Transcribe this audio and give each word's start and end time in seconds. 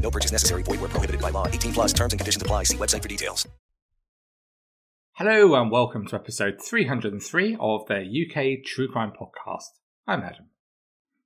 No 0.00 0.10
purchase 0.10 0.32
necessary. 0.32 0.62
Void 0.62 0.80
where 0.80 0.88
prohibited 0.88 1.20
by 1.20 1.30
law. 1.30 1.46
18 1.46 1.72
plus 1.72 1.92
terms 1.92 2.12
and 2.12 2.20
conditions 2.20 2.42
apply. 2.42 2.64
See 2.64 2.76
website 2.76 3.02
for 3.02 3.08
details. 3.08 3.46
Hello 5.14 5.54
and 5.60 5.70
welcome 5.70 6.06
to 6.06 6.16
episode 6.16 6.62
303 6.62 7.58
of 7.60 7.86
the 7.88 7.96
UK 8.00 8.64
True 8.64 8.88
Crime 8.88 9.12
Podcast. 9.12 9.68
I'm 10.06 10.22
Adam. 10.22 10.46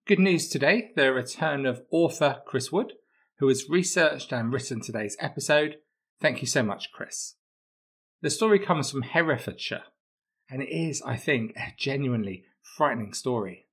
Good 0.05 0.19
news 0.19 0.49
today 0.49 0.91
the 0.97 1.13
return 1.13 1.65
of 1.65 1.83
author 1.93 2.43
Chris 2.45 2.73
Wood, 2.73 2.95
who 3.39 3.47
has 3.47 3.69
researched 3.69 4.33
and 4.33 4.53
written 4.53 4.81
today's 4.81 5.17
episode. 5.21 5.77
Thank 6.21 6.41
you 6.41 6.49
so 6.49 6.65
much, 6.65 6.91
Chris. 6.93 7.37
The 8.21 8.31
story 8.31 8.59
comes 8.59 8.91
from 8.91 9.03
Herefordshire, 9.03 9.85
and 10.51 10.61
it 10.61 10.71
is, 10.71 11.01
I 11.07 11.17
think, 11.17 11.53
a 11.57 11.73
genuinely 11.79 12.47
frightening 12.77 13.13
story. 13.13 13.67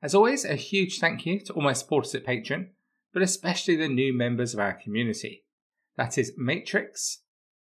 As 0.00 0.14
always, 0.14 0.44
a 0.44 0.54
huge 0.54 1.00
thank 1.00 1.26
you 1.26 1.40
to 1.40 1.52
all 1.54 1.62
my 1.62 1.72
supporters 1.72 2.14
at 2.14 2.24
Patreon 2.24 2.68
but 3.12 3.22
especially 3.22 3.76
the 3.76 3.88
new 3.88 4.12
members 4.12 4.54
of 4.54 4.60
our 4.60 4.72
community. 4.72 5.44
That 5.96 6.16
is 6.16 6.32
Matrix, 6.36 7.22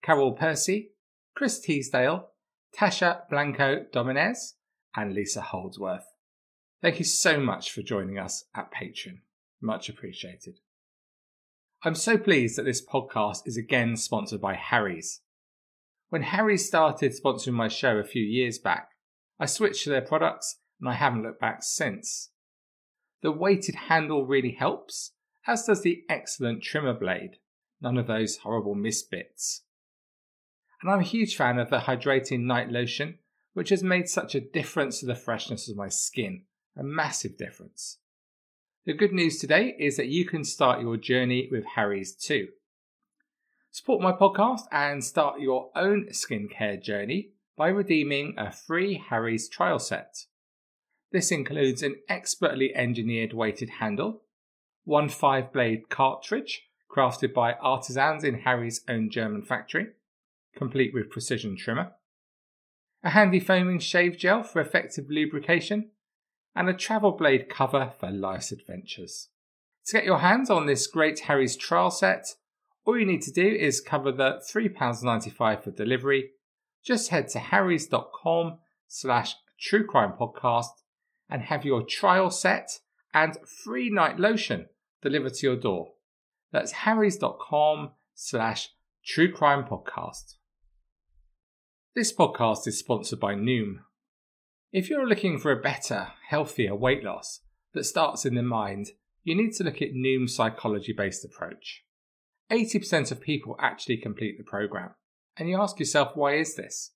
Carol 0.02 0.34
Percy, 0.34 0.92
Chris 1.36 1.60
Teasdale, 1.60 2.30
Tasha 2.76 3.30
Blanco 3.30 3.86
Dominez, 3.92 4.56
and 4.96 5.14
Lisa 5.14 5.42
Holdsworth. 5.42 6.06
Thank 6.82 7.00
you 7.00 7.06
so 7.06 7.40
much 7.40 7.72
for 7.72 7.82
joining 7.82 8.18
us 8.18 8.46
at 8.56 8.72
Patreon. 8.72 9.20
Much 9.62 9.90
appreciated. 9.90 10.60
I'm 11.84 11.96
so 11.96 12.18
pleased 12.18 12.58
that 12.58 12.64
this 12.64 12.86
podcast 12.86 13.42
is 13.46 13.58
again 13.58 13.98
sponsored 13.98 14.42
by 14.42 14.56
Harry's. 14.56 15.22
When 16.10 16.24
Harry's 16.24 16.68
started 16.68 17.14
sponsoring 17.14 17.54
my 17.54 17.68
show 17.68 17.98
a 17.98 18.04
few 18.04 18.24
years 18.24 18.58
back, 18.58 18.90
I 19.40 19.46
switched 19.46 19.84
to 19.84 19.90
their 19.90 20.02
products 20.02 20.60
and 20.80 20.90
I 20.90 20.94
haven't 20.94 21.24
looked 21.24 21.42
back 21.42 21.60
since. 21.62 22.32
The 23.22 23.32
weighted 23.32 23.76
handle 23.76 24.26
really 24.26 24.52
helps, 24.52 25.12
as 25.48 25.64
does 25.64 25.82
the 25.82 26.04
excellent 26.10 26.62
trimmer 26.62 26.94
blade. 26.94 27.38
None 27.82 27.98
of 27.98 28.08
those 28.08 28.38
horrible 28.38 28.76
misbits. 28.76 29.62
And 30.82 30.92
I'm 30.92 31.00
a 31.00 31.04
huge 31.04 31.36
fan 31.36 31.58
of 31.58 31.70
the 31.70 31.80
hydrating 31.80 32.42
night 32.42 32.70
lotion, 32.70 33.20
which 33.54 33.70
has 33.70 33.82
made 33.82 34.10
such 34.10 34.36
a 34.36 34.42
difference 34.42 35.00
to 35.00 35.06
the 35.06 35.16
freshness 35.16 35.70
of 35.70 35.78
my 35.78 35.88
skin. 35.88 36.44
A 36.76 36.84
massive 36.84 37.38
difference. 37.38 37.98
The 38.86 38.94
good 38.94 39.12
news 39.12 39.40
today 39.40 39.76
is 39.80 39.98
that 39.98 40.08
you 40.08 40.26
can 40.26 40.44
start 40.44 40.82
your 40.82 40.98
journey 40.98 41.48
with 41.52 41.66
Harry's 41.76 42.14
too. 42.14 42.50
Support 43.72 44.02
my 44.02 44.12
podcast 44.12 44.62
and 44.72 45.04
start 45.04 45.40
your 45.40 45.72
own 45.76 46.08
skincare 46.12 46.82
journey 46.82 47.32
by 47.58 47.70
redeeming 47.70 48.36
a 48.38 48.52
free 48.52 49.04
Harry's 49.10 49.50
trial 49.50 49.80
set. 49.80 50.26
This 51.12 51.32
includes 51.32 51.82
an 51.82 51.96
expertly 52.08 52.76
engineered 52.76 53.34
weighted 53.34 53.70
handle, 53.80 54.24
one 54.88 55.10
five 55.10 55.52
blade 55.52 55.90
cartridge 55.90 56.64
crafted 56.90 57.34
by 57.34 57.52
artisans 57.56 58.24
in 58.24 58.40
Harry's 58.40 58.82
own 58.88 59.10
German 59.10 59.42
factory, 59.42 59.88
complete 60.56 60.94
with 60.94 61.10
precision 61.10 61.58
trimmer, 61.58 61.92
a 63.04 63.10
handy 63.10 63.40
foaming 63.42 63.80
shave 63.80 64.18
gel 64.18 64.44
for 64.44 64.62
effective 64.62 65.10
lubrication, 65.10 65.90
and 66.56 66.70
a 66.70 66.74
travel 66.74 67.12
blade 67.12 67.50
cover 67.50 67.92
for 68.00 68.10
life's 68.10 68.54
adventures. 68.54 69.28
To 69.88 69.98
get 69.98 70.06
your 70.06 70.20
hands 70.20 70.50
on 70.50 70.68
this 70.68 70.88
great 70.88 71.20
Harry's 71.20 71.58
trial 71.58 71.92
set, 71.92 72.36
all 72.86 72.98
you 72.98 73.06
need 73.06 73.22
to 73.24 73.32
do 73.32 73.46
is 73.46 73.82
cover 73.82 74.14
the 74.14 74.42
£3.95 74.50 75.64
for 75.64 75.72
delivery. 75.72 76.32
Just 76.82 77.10
head 77.10 77.28
to 77.30 77.40
harrys.com 77.40 78.60
slash 78.88 79.36
true 79.60 79.86
crime 79.86 80.14
podcast 80.18 80.82
and 81.30 81.42
have 81.42 81.66
your 81.66 81.84
trial 81.84 82.32
set 82.32 82.80
and 83.14 83.38
free 83.46 83.90
night 83.90 84.18
lotion 84.18 84.68
delivered 85.02 85.34
to 85.36 85.48
your 85.48 85.56
door. 85.56 85.94
That's 86.52 86.72
harrys.com 86.72 87.92
slash 88.14 88.70
true 89.06 89.32
crime 89.32 89.64
podcast. 89.64 90.36
This 91.96 92.14
podcast 92.14 92.68
is 92.68 92.80
sponsored 92.80 93.20
by 93.20 93.36
Noom. 93.36 93.80
If 94.72 94.90
you're 94.90 95.08
looking 95.08 95.40
for 95.40 95.52
a 95.52 95.62
better, 95.62 96.10
healthier 96.30 96.76
weight 96.76 97.04
loss 97.04 97.42
that 97.74 97.86
starts 97.86 98.26
in 98.26 98.36
the 98.36 98.44
mind, 98.44 98.88
you 99.24 99.36
need 99.36 99.54
to 99.54 99.64
look 99.64 99.82
at 99.82 99.94
Noom's 99.94 100.36
psychology 100.36 100.94
based 100.94 101.26
approach. 101.26 101.84
80% 102.52 103.12
of 103.12 103.22
people 103.22 103.56
actually 103.60 103.98
complete 103.98 104.38
the 104.38 104.44
program. 104.44 104.92
And 105.38 105.50
you 105.50 105.60
ask 105.60 105.80
yourself, 105.80 106.16
why 106.16 106.36
is 106.36 106.56
this? 106.56 106.92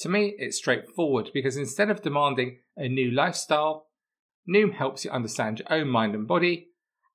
To 0.00 0.08
me, 0.08 0.34
it's 0.38 0.56
straightforward 0.56 1.30
because 1.34 1.56
instead 1.56 1.90
of 1.90 2.02
demanding 2.02 2.58
a 2.76 2.88
new 2.88 3.10
lifestyle, 3.10 3.88
Noom 4.48 4.74
helps 4.74 5.04
you 5.04 5.10
understand 5.10 5.60
your 5.60 5.72
own 5.72 5.88
mind 5.88 6.14
and 6.14 6.26
body 6.26 6.71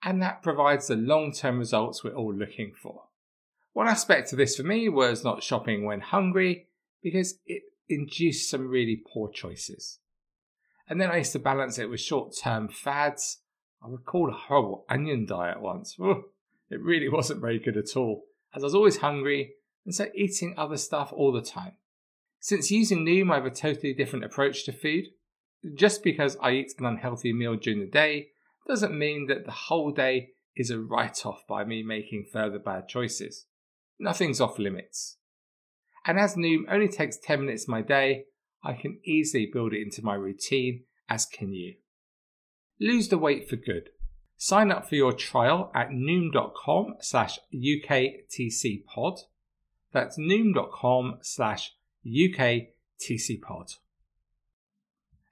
and 0.08 0.22
that 0.22 0.42
provides 0.42 0.88
the 0.88 0.96
long 0.96 1.34
term 1.34 1.60
results 1.60 2.02
we're 2.02 2.16
all 2.16 2.34
looking 2.34 2.72
for. 2.82 3.04
One 3.74 3.90
aspect 3.90 4.32
of 4.32 4.38
this 4.38 4.56
for 4.56 4.64
me 4.64 4.88
was 4.88 5.26
not 5.26 5.44
shopping 5.44 5.84
when 5.84 6.00
hungry 6.00 6.68
because 7.04 7.40
it 7.46 7.64
induced 7.90 8.50
some 8.50 8.70
really 8.70 8.96
poor 9.06 9.30
choices. 9.30 10.00
And 10.88 11.02
then 11.02 11.12
I 11.12 11.18
used 11.18 11.34
to 11.34 11.40
balance 11.40 11.78
it 11.78 11.90
with 11.90 12.00
short 12.00 12.34
term 12.42 12.70
fads. 12.70 13.40
I 13.84 13.90
recall 13.90 14.30
a 14.30 14.34
horrible 14.34 14.86
onion 14.88 15.26
diet 15.26 15.60
once. 15.60 15.98
it 16.00 16.82
really 16.82 17.10
wasn't 17.12 17.42
very 17.42 17.60
good 17.60 17.76
at 17.76 17.98
all, 17.98 18.24
as 18.56 18.64
I 18.64 18.68
was 18.68 18.76
always 18.76 18.98
hungry 19.00 19.56
and 19.86 19.94
so 19.94 20.08
eating 20.16 20.54
other 20.58 20.78
stuff 20.78 21.12
all 21.12 21.34
the 21.34 21.42
time. 21.42 21.74
Since 22.40 22.72
using 22.72 23.06
Noom, 23.06 23.30
I 23.30 23.36
have 23.36 23.46
a 23.46 23.52
totally 23.52 23.94
different 23.94 24.24
approach 24.24 24.64
to 24.66 24.72
food. 24.72 25.08
Just 25.76 26.02
because 26.02 26.38
I 26.42 26.52
eat 26.52 26.76
an 26.80 26.86
unhealthy 26.86 27.34
meal 27.34 27.58
during 27.58 27.82
the 27.82 27.88
day 27.88 28.30
doesn't 28.68 28.98
mean 28.98 29.28
that 29.28 29.46
the 29.46 29.52
whole 29.52 29.92
day 29.92 30.32
is 30.56 30.70
a 30.70 30.80
write 30.80 31.26
off 31.26 31.46
by 31.48 31.64
me 31.64 31.84
making 31.84 32.26
further 32.32 32.60
bad 32.60 32.88
choices. 32.88 33.46
Nothing's 34.00 34.42
off 34.42 34.60
limits. 34.60 35.18
And 36.06 36.20
as 36.20 36.36
Noom 36.36 36.64
only 36.70 36.88
takes 36.88 37.18
10 37.18 37.42
minutes 37.42 37.64
of 37.64 37.70
my 37.70 37.82
day, 37.82 38.26
I 38.64 38.74
can 38.74 39.00
easily 39.04 39.50
build 39.52 39.74
it 39.74 39.82
into 39.82 40.04
my 40.04 40.16
routine, 40.16 40.84
as 41.10 41.26
can 41.26 41.54
you. 41.54 41.76
Lose 42.80 43.10
the 43.10 43.18
weight 43.18 43.50
for 43.50 43.56
good. 43.56 43.90
Sign 44.38 44.72
up 44.72 44.88
for 44.88 44.96
your 44.96 45.14
trial 45.14 45.72
at 45.74 45.90
noom.com 45.90 46.96
slash 47.02 47.40
UKTCpod. 47.54 49.20
That's 49.92 50.18
noom.com 50.18 51.18
slash 51.22 51.74
UKTCpod. 52.06 53.76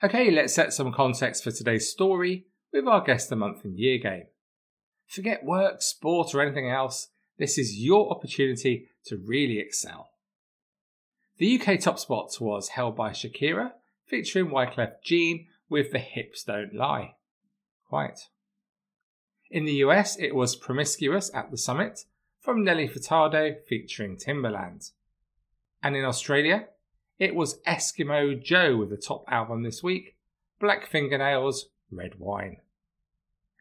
Okay, 0.03 0.31
let's 0.31 0.53
set 0.53 0.73
some 0.73 0.91
context 0.91 1.43
for 1.43 1.51
today's 1.51 1.89
story 1.89 2.45
with 2.75 2.87
our 2.87 3.01
guest 3.01 3.29
the 3.29 3.35
month 3.35 3.63
and 3.63 3.77
year 3.77 3.97
game. 3.97 4.25
Forget 5.07 5.45
work, 5.45 5.81
sport, 5.81 6.35
or 6.35 6.41
anything 6.41 6.69
else, 6.69 7.07
this 7.37 7.57
is 7.57 7.79
your 7.79 8.11
opportunity 8.11 8.87
to 9.05 9.17
really 9.17 9.59
excel. 9.59 10.09
The 11.37 11.59
UK 11.59 11.79
top 11.79 11.99
spot 11.99 12.35
was 12.39 12.69
held 12.69 12.95
by 12.95 13.11
Shakira, 13.11 13.73
featuring 14.05 14.47
Wyclef 14.47 15.01
Jean 15.03 15.47
with 15.69 15.91
The 15.91 15.99
Hips 15.99 16.43
Don't 16.43 16.73
Lie. 16.73 17.15
Quite. 17.89 18.29
In 19.49 19.65
the 19.65 19.73
US, 19.73 20.17
it 20.17 20.33
was 20.33 20.55
Promiscuous 20.55 21.31
at 21.33 21.51
the 21.51 21.57
Summit 21.57 22.05
from 22.39 22.63
Nelly 22.63 22.87
Furtado 22.87 23.55
featuring 23.67 24.17
Timbaland. 24.17 24.91
And 25.83 25.95
in 25.95 26.05
Australia, 26.05 26.67
it 27.19 27.35
was 27.35 27.61
Eskimo 27.61 28.41
Joe 28.41 28.75
with 28.77 28.89
the 28.89 28.97
top 28.97 29.23
album 29.27 29.63
this 29.63 29.83
week, 29.83 30.15
Black 30.59 30.87
Fingernails, 30.87 31.67
Red 31.91 32.15
Wine. 32.19 32.57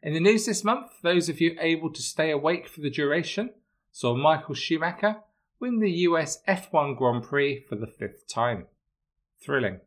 In 0.03 0.13
the 0.13 0.19
news 0.19 0.45
this 0.45 0.63
month, 0.63 0.91
those 1.01 1.29
of 1.29 1.41
you 1.41 1.57
able 1.59 1.91
to 1.91 2.01
stay 2.01 2.31
awake 2.31 2.67
for 2.67 2.81
the 2.81 2.89
duration 2.89 3.51
saw 3.91 4.15
Michael 4.15 4.55
Schumacher 4.55 5.17
win 5.59 5.79
the 5.79 5.91
US 5.91 6.41
F1 6.47 6.97
Grand 6.97 7.23
Prix 7.23 7.65
for 7.67 7.75
the 7.75 7.87
fifth 7.87 8.27
time. 8.27 8.67
Thrilling. 9.43 9.79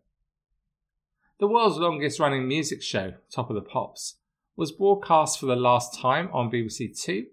The 1.39 1.47
world's 1.47 1.79
longest 1.79 2.19
running 2.19 2.49
music 2.49 2.83
show, 2.83 3.15
Top 3.31 3.49
of 3.49 3.55
the 3.55 3.63
Pops, 3.63 4.17
was 4.57 4.73
broadcast 4.73 5.39
for 5.39 5.47
the 5.47 5.55
last 5.55 6.01
time 6.01 6.29
on 6.33 6.51
BBC 6.51 7.01
Two. 7.01 7.27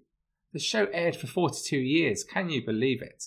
The 0.53 0.59
show 0.59 0.85
aired 0.93 1.15
for 1.15 1.27
42 1.27 1.75
years, 1.77 2.23
can 2.23 2.49
you 2.49 2.63
believe 2.63 3.01
it? 3.01 3.25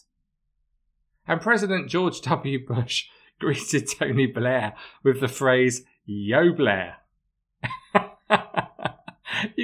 And 1.26 1.40
President 1.40 1.88
George 1.88 2.20
W. 2.22 2.64
Bush 2.64 3.06
greeted 3.40 3.88
Tony 3.88 4.26
Blair 4.26 4.74
with 5.02 5.20
the 5.20 5.28
phrase, 5.28 5.84
Yo 6.04 6.52
Blair. 6.52 6.98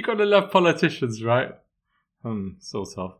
Got 0.05 0.19
to 0.19 0.25
love 0.25 0.51
politicians, 0.51 1.23
right? 1.23 1.55
Hmm, 2.21 2.49
sort 2.59 2.95
of. 2.95 3.15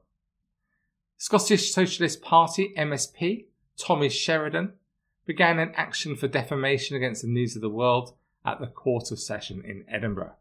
Scottish 1.17 1.73
Socialist 1.73 2.21
Party 2.21 2.75
MSP 2.77 3.45
Tommy 3.75 4.07
Sheridan 4.07 4.73
began 5.25 5.57
an 5.57 5.73
action 5.75 6.15
for 6.15 6.27
defamation 6.27 6.95
against 6.95 7.23
the 7.23 7.27
News 7.27 7.55
of 7.55 7.63
the 7.63 7.69
World 7.69 8.13
at 8.45 8.59
the 8.59 8.67
Court 8.67 9.09
of 9.09 9.19
Session 9.19 9.63
in 9.65 9.83
Edinburgh. 9.89 10.35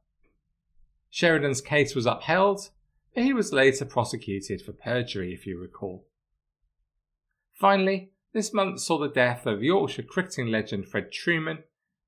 Sheridan's 1.08 1.62
case 1.62 1.94
was 1.94 2.04
upheld, 2.04 2.68
but 3.14 3.24
he 3.24 3.32
was 3.32 3.54
later 3.54 3.86
prosecuted 3.86 4.60
for 4.60 4.72
perjury, 4.72 5.32
if 5.32 5.46
you 5.46 5.58
recall. 5.58 6.06
Finally, 7.54 8.10
this 8.34 8.52
month 8.52 8.80
saw 8.80 8.98
the 8.98 9.08
death 9.08 9.46
of 9.46 9.62
Yorkshire 9.62 10.02
cricketing 10.02 10.48
legend 10.48 10.88
Fred 10.88 11.10
Trueman 11.10 11.62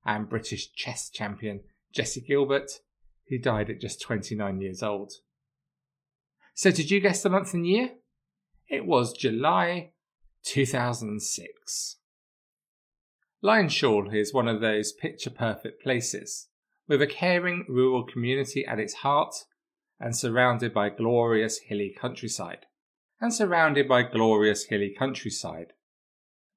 and 0.04 0.28
British 0.28 0.74
chess 0.74 1.08
champion 1.08 1.60
Jessie 1.90 2.20
Gilbert, 2.20 2.80
who 3.28 3.38
died 3.38 3.70
at 3.70 3.80
just 3.80 4.00
29 4.00 4.60
years 4.60 4.82
old. 4.82 5.12
So, 6.54 6.70
did 6.70 6.90
you 6.90 7.00
guess 7.00 7.22
the 7.22 7.28
month 7.28 7.52
and 7.54 7.66
year? 7.66 7.90
It 8.68 8.86
was 8.86 9.12
July 9.12 9.90
2006. 10.44 11.96
Lyonshall 13.42 14.14
is 14.14 14.32
one 14.32 14.48
of 14.48 14.60
those 14.60 14.92
picture 14.92 15.30
perfect 15.30 15.82
places, 15.82 16.48
with 16.88 17.02
a 17.02 17.06
caring 17.06 17.64
rural 17.68 18.04
community 18.04 18.64
at 18.64 18.80
its 18.80 18.94
heart 18.94 19.34
and 20.00 20.16
surrounded 20.16 20.72
by 20.72 20.88
glorious 20.88 21.58
hilly 21.58 21.94
countryside. 21.98 22.66
And 23.20 23.32
surrounded 23.32 23.88
by 23.88 24.02
glorious 24.02 24.64
hilly 24.64 24.94
countryside. 24.98 25.72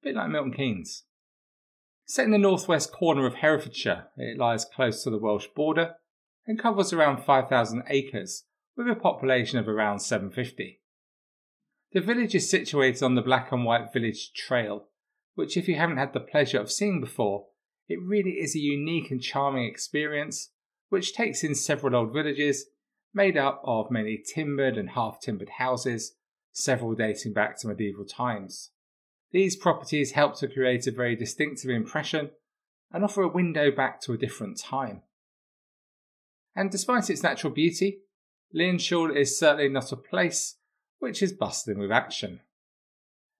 A 0.02 0.04
bit 0.04 0.14
like 0.16 0.30
Milton 0.30 0.52
Keynes. 0.52 1.04
Set 2.04 2.24
in 2.24 2.32
the 2.32 2.38
northwest 2.38 2.92
corner 2.92 3.26
of 3.26 3.36
Herefordshire, 3.36 4.08
it 4.16 4.38
lies 4.38 4.64
close 4.64 5.04
to 5.04 5.10
the 5.10 5.18
Welsh 5.18 5.46
border 5.54 5.94
and 6.46 6.58
covers 6.58 6.92
around 6.92 7.24
5,000 7.24 7.82
acres 7.88 8.44
with 8.76 8.88
a 8.88 8.94
population 8.94 9.58
of 9.58 9.68
around 9.68 10.00
750. 10.00 10.80
The 11.92 12.00
village 12.00 12.34
is 12.34 12.50
situated 12.50 13.02
on 13.02 13.14
the 13.14 13.22
Black 13.22 13.50
and 13.52 13.64
White 13.64 13.92
Village 13.92 14.32
Trail, 14.32 14.86
which, 15.34 15.56
if 15.56 15.68
you 15.68 15.74
haven't 15.74 15.98
had 15.98 16.12
the 16.12 16.20
pleasure 16.20 16.60
of 16.60 16.70
seeing 16.70 17.00
before, 17.00 17.46
it 17.88 17.98
really 18.00 18.32
is 18.32 18.54
a 18.54 18.60
unique 18.60 19.10
and 19.10 19.20
charming 19.20 19.64
experience 19.64 20.50
which 20.88 21.14
takes 21.14 21.42
in 21.42 21.54
several 21.54 21.96
old 21.96 22.12
villages 22.12 22.66
made 23.12 23.36
up 23.36 23.60
of 23.64 23.90
many 23.90 24.22
timbered 24.34 24.76
and 24.76 24.90
half 24.90 25.20
timbered 25.20 25.48
houses, 25.58 26.14
several 26.52 26.94
dating 26.94 27.32
back 27.32 27.58
to 27.58 27.68
medieval 27.68 28.04
times. 28.04 28.70
These 29.32 29.56
properties 29.56 30.12
help 30.12 30.36
to 30.38 30.48
create 30.48 30.86
a 30.86 30.92
very 30.92 31.16
distinctive 31.16 31.70
impression 31.70 32.30
and 32.92 33.04
offer 33.04 33.22
a 33.22 33.28
window 33.28 33.70
back 33.70 34.00
to 34.02 34.12
a 34.12 34.18
different 34.18 34.58
time. 34.58 35.02
And 36.54 36.70
despite 36.70 37.10
its 37.10 37.22
natural 37.22 37.52
beauty, 37.52 38.00
Lyonshall 38.54 39.14
is 39.16 39.38
certainly 39.38 39.68
not 39.68 39.92
a 39.92 39.96
place 39.96 40.56
which 40.98 41.22
is 41.22 41.32
bustling 41.32 41.78
with 41.78 41.92
action. 41.92 42.40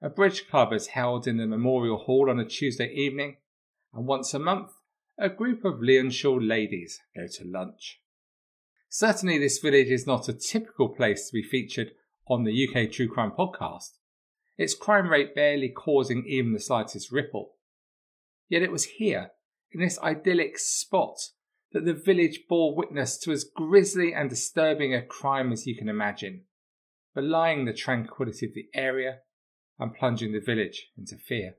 A 0.03 0.09
bridge 0.09 0.49
club 0.49 0.73
is 0.73 0.89
held 0.89 1.27
in 1.27 1.37
the 1.37 1.47
Memorial 1.47 1.99
Hall 1.99 2.31
on 2.31 2.41
a 2.41 2.45
Tuesday 2.45 2.91
evening, 2.93 3.37
and 3.93 4.07
once 4.07 4.33
a 4.33 4.39
month, 4.39 4.71
a 5.19 5.29
group 5.29 5.65
of 5.65 5.81
Lyonshall 5.81 6.47
ladies 6.47 7.01
go 7.15 7.27
to 7.27 7.45
lunch. 7.45 8.01
Certainly, 8.89 9.39
this 9.39 9.59
village 9.59 9.91
is 9.91 10.07
not 10.07 10.29
a 10.29 10.33
typical 10.33 10.89
place 10.89 11.29
to 11.29 11.35
be 11.35 11.43
featured 11.43 11.93
on 12.27 12.45
the 12.45 12.69
UK 12.69 12.91
True 12.91 13.09
Crime 13.09 13.33
podcast, 13.37 13.99
its 14.57 14.75
crime 14.75 15.09
rate 15.09 15.35
barely 15.35 15.69
causing 15.69 16.25
even 16.27 16.53
the 16.53 16.61
slightest 16.61 17.13
ripple. 17.13 17.53
Yet 18.49 18.63
it 18.63 18.73
was 18.73 18.85
here, 18.85 19.33
in 19.73 19.81
this 19.81 19.99
idyllic 20.01 20.59
spot, 20.59 21.19
that 21.73 21.85
the 21.85 21.95
village 21.95 22.45
bore 22.49 22.75
witness 22.75 23.17
to 23.19 23.33
as 23.33 23.45
grisly 23.45 24.13
and 24.13 24.29
disturbing 24.29 24.95
a 24.95 25.03
crime 25.03 25.53
as 25.53 25.67
you 25.67 25.77
can 25.77 25.89
imagine, 25.89 26.43
belying 27.15 27.65
the 27.65 27.73
tranquility 27.73 28.47
of 28.47 28.55
the 28.55 28.67
area 28.75 29.19
and 29.79 29.95
plunging 29.95 30.33
the 30.33 30.41
village 30.41 30.89
into 30.99 31.17
fear. 31.17 31.55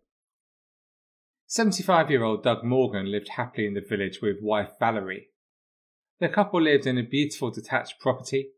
75 1.48 2.10
year 2.10 2.24
old 2.24 2.44
Doug 2.44 2.64
Morgan 2.64 3.12
lived 3.12 3.30
happily 3.30 3.68
in 3.68 3.74
the 3.74 3.82
village 3.82 4.22
with 4.22 4.38
wife 4.42 4.72
Valerie. 4.80 5.28
The 6.20 6.30
couple 6.30 6.62
lived 6.62 6.86
in 6.86 6.98
a 6.98 7.04
beautiful 7.04 7.52
detached 7.52 8.00
property, 8.00 8.52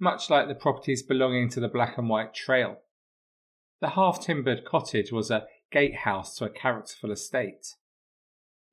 much 0.00 0.30
like 0.30 0.48
the 0.48 0.54
properties 0.54 1.02
belonging 1.02 1.50
to 1.50 1.60
the 1.60 1.68
Black 1.68 1.98
and 1.98 2.08
White 2.08 2.34
Trail. 2.34 2.78
The 3.80 3.90
half 3.90 4.20
timbered 4.20 4.64
cottage 4.64 5.12
was 5.12 5.30
a 5.30 5.46
gatehouse 5.70 6.36
to 6.36 6.44
a 6.44 6.50
characterful 6.50 7.12
estate. 7.12 7.74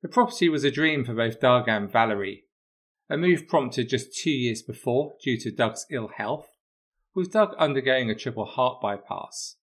The 0.02 0.08
property 0.08 0.48
was 0.48 0.64
a 0.64 0.70
dream 0.70 1.04
for 1.04 1.14
both 1.14 1.40
Doug 1.40 1.68
and 1.68 1.90
Valerie, 1.90 2.44
a 3.10 3.18
move 3.18 3.46
prompted 3.46 3.90
just 3.90 4.16
two 4.16 4.30
years 4.30 4.62
before 4.62 5.14
due 5.22 5.38
to 5.40 5.50
Doug's 5.50 5.84
ill 5.90 6.08
health, 6.08 6.48
with 7.14 7.32
Doug 7.32 7.54
undergoing 7.58 8.08
a 8.08 8.14
triple 8.14 8.46
heart 8.46 8.80
bypass. 8.80 9.56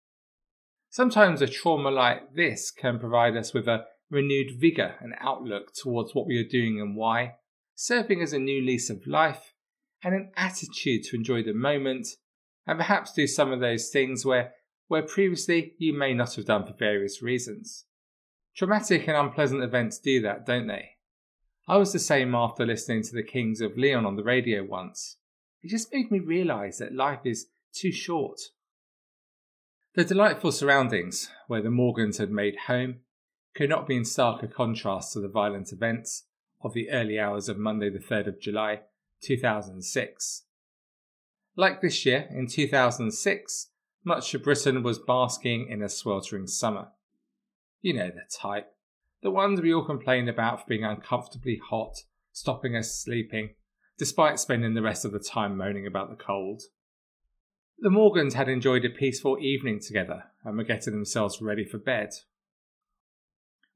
Sometimes 0.90 1.42
a 1.42 1.48
trauma 1.48 1.90
like 1.90 2.34
this 2.36 2.70
can 2.70 3.00
provide 3.00 3.36
us 3.36 3.54
with 3.54 3.68
a 3.68 3.86
renewed 4.12 4.60
vigour 4.60 4.96
and 5.00 5.16
outlook 5.20 5.74
towards 5.74 6.14
what 6.14 6.28
we 6.28 6.38
are 6.38 6.48
doing 6.48 6.80
and 6.80 6.96
why, 6.96 7.36
serving 7.74 8.22
as 8.22 8.32
a 8.32 8.40
new 8.40 8.62
lease 8.62 8.92
of 8.92 9.08
life 9.08 9.54
and 10.04 10.14
an 10.14 10.32
attitude 10.38 11.04
to 11.04 11.16
enjoy 11.16 11.42
the 11.42 11.54
moment 11.54 12.08
and 12.68 12.78
perhaps 12.78 13.12
do 13.12 13.26
some 13.26 13.52
of 13.52 13.60
those 13.60 13.90
things 13.90 14.24
where, 14.24 14.54
where 14.88 15.02
previously 15.02 15.74
you 15.80 15.94
may 15.94 16.14
not 16.14 16.36
have 16.36 16.46
done 16.46 16.66
for 16.66 16.74
various 16.78 17.24
reasons. 17.24 17.86
Traumatic 18.58 19.08
and 19.08 19.16
unpleasant 19.16 19.62
events 19.62 20.00
do 20.00 20.20
that, 20.22 20.48
don't 20.48 20.66
they? 20.66 20.96
I 21.68 21.78
was 21.78 21.94
the 21.94 22.00
same 22.00 22.34
after 22.34 22.66
listening 22.66 23.04
to 23.04 23.14
the 23.14 23.22
Kings 23.22 23.62
of 23.62 23.78
Leon 23.78 24.04
on 24.04 24.16
the 24.16 24.24
radio 24.24 24.64
once. 24.64 25.18
It 25.62 25.70
just 25.70 25.94
made 25.94 26.10
me 26.10 26.18
realise 26.18 26.80
that 26.80 26.96
life 26.96 27.20
is 27.24 27.48
too 27.72 27.92
short. 27.92 28.40
The 29.94 30.04
delightful 30.04 30.52
surroundings 30.52 31.30
where 31.48 31.62
the 31.62 31.70
Morgans 31.70 32.18
had 32.18 32.32
made 32.32 32.56
home 32.66 33.02
could 33.54 33.70
not 33.70 33.86
be 33.86 33.96
in 33.96 34.04
starker 34.04 34.52
contrast 34.52 35.14
to 35.14 35.20
the 35.20 35.28
violent 35.28 35.72
events 35.72 36.24
of 36.62 36.74
the 36.74 36.90
early 36.90 37.20
hours 37.20 37.50
of 37.50 37.60
Monday, 37.60 37.92
the 37.92 38.00
3rd 38.00 38.28
of 38.28 38.42
July, 38.42 38.82
2006. 39.22 40.44
Like 41.56 41.82
this 41.82 42.06
year, 42.08 42.28
in 42.32 42.48
2006, 42.48 43.68
much 44.04 44.34
of 44.34 44.44
Britain 44.44 44.82
was 44.82 44.98
basking 44.98 45.68
in 45.70 45.84
a 45.84 45.90
sweltering 45.90 46.48
summer. 46.48 46.88
You 47.88 47.94
know 47.94 48.10
the 48.10 48.24
type. 48.30 48.74
The 49.24 49.32
ones 49.32 49.62
we 49.62 49.74
all 49.74 49.86
complain 49.86 50.28
about 50.28 50.60
for 50.60 50.66
being 50.68 50.84
uncomfortably 50.84 51.62
hot, 51.70 51.96
stopping 52.34 52.76
us 52.76 52.94
sleeping, 52.94 53.52
despite 53.98 54.42
spending 54.42 54.74
the 54.74 54.82
rest 54.82 55.06
of 55.06 55.14
the 55.14 55.20
time 55.20 55.56
moaning 55.56 55.88
about 55.88 56.10
the 56.10 56.22
cold. 56.22 56.64
The 57.80 57.90
Morgans 57.90 58.34
had 58.34 58.50
enjoyed 58.50 58.84
a 58.84 58.90
peaceful 58.90 59.40
evening 59.40 59.80
together 59.80 60.26
and 60.44 60.58
were 60.58 60.66
getting 60.66 60.92
themselves 60.92 61.42
ready 61.42 61.64
for 61.64 61.78
bed. 61.78 62.10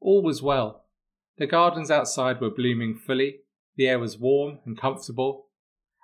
All 0.01 0.22
was 0.22 0.41
well. 0.41 0.88
The 1.38 1.48
gardens 1.48 1.89
outside 1.89 2.41
were 2.41 2.50
blooming 2.50 2.96
fully, 2.96 3.44
the 3.77 3.88
air 3.88 3.98
was 3.98 4.18
warm 4.18 4.60
and 4.65 4.77
comfortable, 4.77 5.48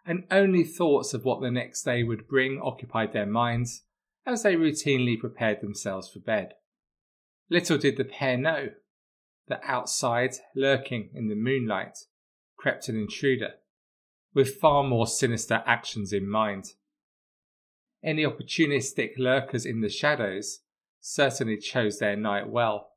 and 0.05 0.23
only 0.31 0.63
thoughts 0.63 1.13
of 1.13 1.25
what 1.25 1.41
the 1.41 1.51
next 1.51 1.83
day 1.83 2.05
would 2.05 2.29
bring 2.29 2.61
occupied 2.61 3.11
their 3.11 3.25
minds 3.25 3.83
as 4.25 4.43
they 4.43 4.55
routinely 4.55 5.19
prepared 5.19 5.59
themselves 5.59 6.07
for 6.07 6.19
bed. 6.19 6.53
Little 7.49 7.77
did 7.77 7.97
the 7.97 8.03
pair 8.03 8.37
know 8.37 8.69
that 9.47 9.61
outside, 9.63 10.35
lurking 10.55 11.09
in 11.13 11.29
the 11.29 11.35
moonlight, 11.35 11.97
crept 12.57 12.89
an 12.89 12.97
intruder, 12.97 13.53
with 14.33 14.59
far 14.59 14.83
more 14.83 15.07
sinister 15.07 15.63
actions 15.65 16.11
in 16.11 16.27
mind. 16.27 16.73
Any 18.03 18.23
opportunistic 18.23 19.11
lurkers 19.17 19.65
in 19.65 19.81
the 19.81 19.89
shadows 19.89 20.59
certainly 20.99 21.57
chose 21.57 21.99
their 21.99 22.15
night 22.15 22.49
well. 22.49 22.89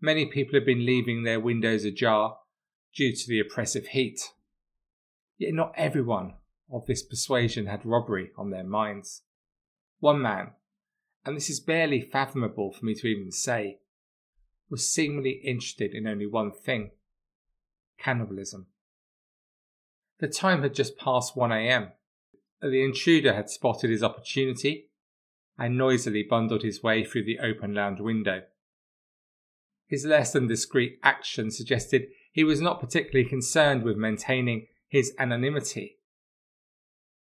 Many 0.00 0.26
people 0.26 0.54
have 0.58 0.66
been 0.66 0.84
leaving 0.84 1.22
their 1.22 1.40
windows 1.40 1.84
ajar 1.84 2.38
due 2.94 3.14
to 3.14 3.28
the 3.28 3.40
oppressive 3.40 3.88
heat. 3.88 4.32
Yet 5.38 5.54
not 5.54 5.72
everyone 5.76 6.34
of 6.70 6.86
this 6.86 7.02
persuasion 7.02 7.66
had 7.66 7.86
robbery 7.86 8.30
on 8.36 8.50
their 8.50 8.64
minds. 8.64 9.22
One 10.00 10.20
man 10.20 10.52
and 11.26 11.36
this 11.36 11.50
is 11.50 11.58
barely 11.58 12.00
fathomable 12.00 12.72
for 12.72 12.84
me 12.84 12.94
to 12.94 13.08
even 13.08 13.32
say, 13.32 13.80
was 14.70 14.88
seemingly 14.88 15.40
interested 15.44 15.92
in 15.92 16.06
only 16.06 16.26
one 16.26 16.52
thing 16.52 16.92
cannibalism. 17.98 18.66
The 20.20 20.28
time 20.28 20.62
had 20.62 20.74
just 20.74 20.96
passed 20.96 21.34
1am. 21.34 21.92
The 22.62 22.84
intruder 22.84 23.34
had 23.34 23.50
spotted 23.50 23.90
his 23.90 24.02
opportunity 24.02 24.88
and 25.58 25.76
noisily 25.76 26.22
bundled 26.22 26.62
his 26.62 26.82
way 26.82 27.04
through 27.04 27.24
the 27.24 27.40
open 27.40 27.74
lounge 27.74 28.00
window. 28.00 28.42
His 29.88 30.04
less 30.04 30.32
than 30.32 30.46
discreet 30.46 30.98
action 31.02 31.50
suggested 31.50 32.08
he 32.30 32.44
was 32.44 32.60
not 32.60 32.80
particularly 32.80 33.28
concerned 33.28 33.82
with 33.82 33.96
maintaining 33.96 34.66
his 34.88 35.12
anonymity. 35.18 35.98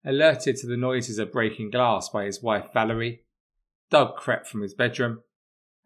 Alerted 0.05 0.57
to 0.57 0.67
the 0.67 0.77
noises 0.77 1.19
of 1.19 1.33
breaking 1.33 1.71
glass 1.71 2.09
by 2.09 2.25
his 2.25 2.43
wife 2.43 2.67
Valerie, 2.73 3.23
Doug 3.91 4.17
crept 4.17 4.47
from 4.47 4.63
his 4.63 4.75
bedroom 4.75 5.23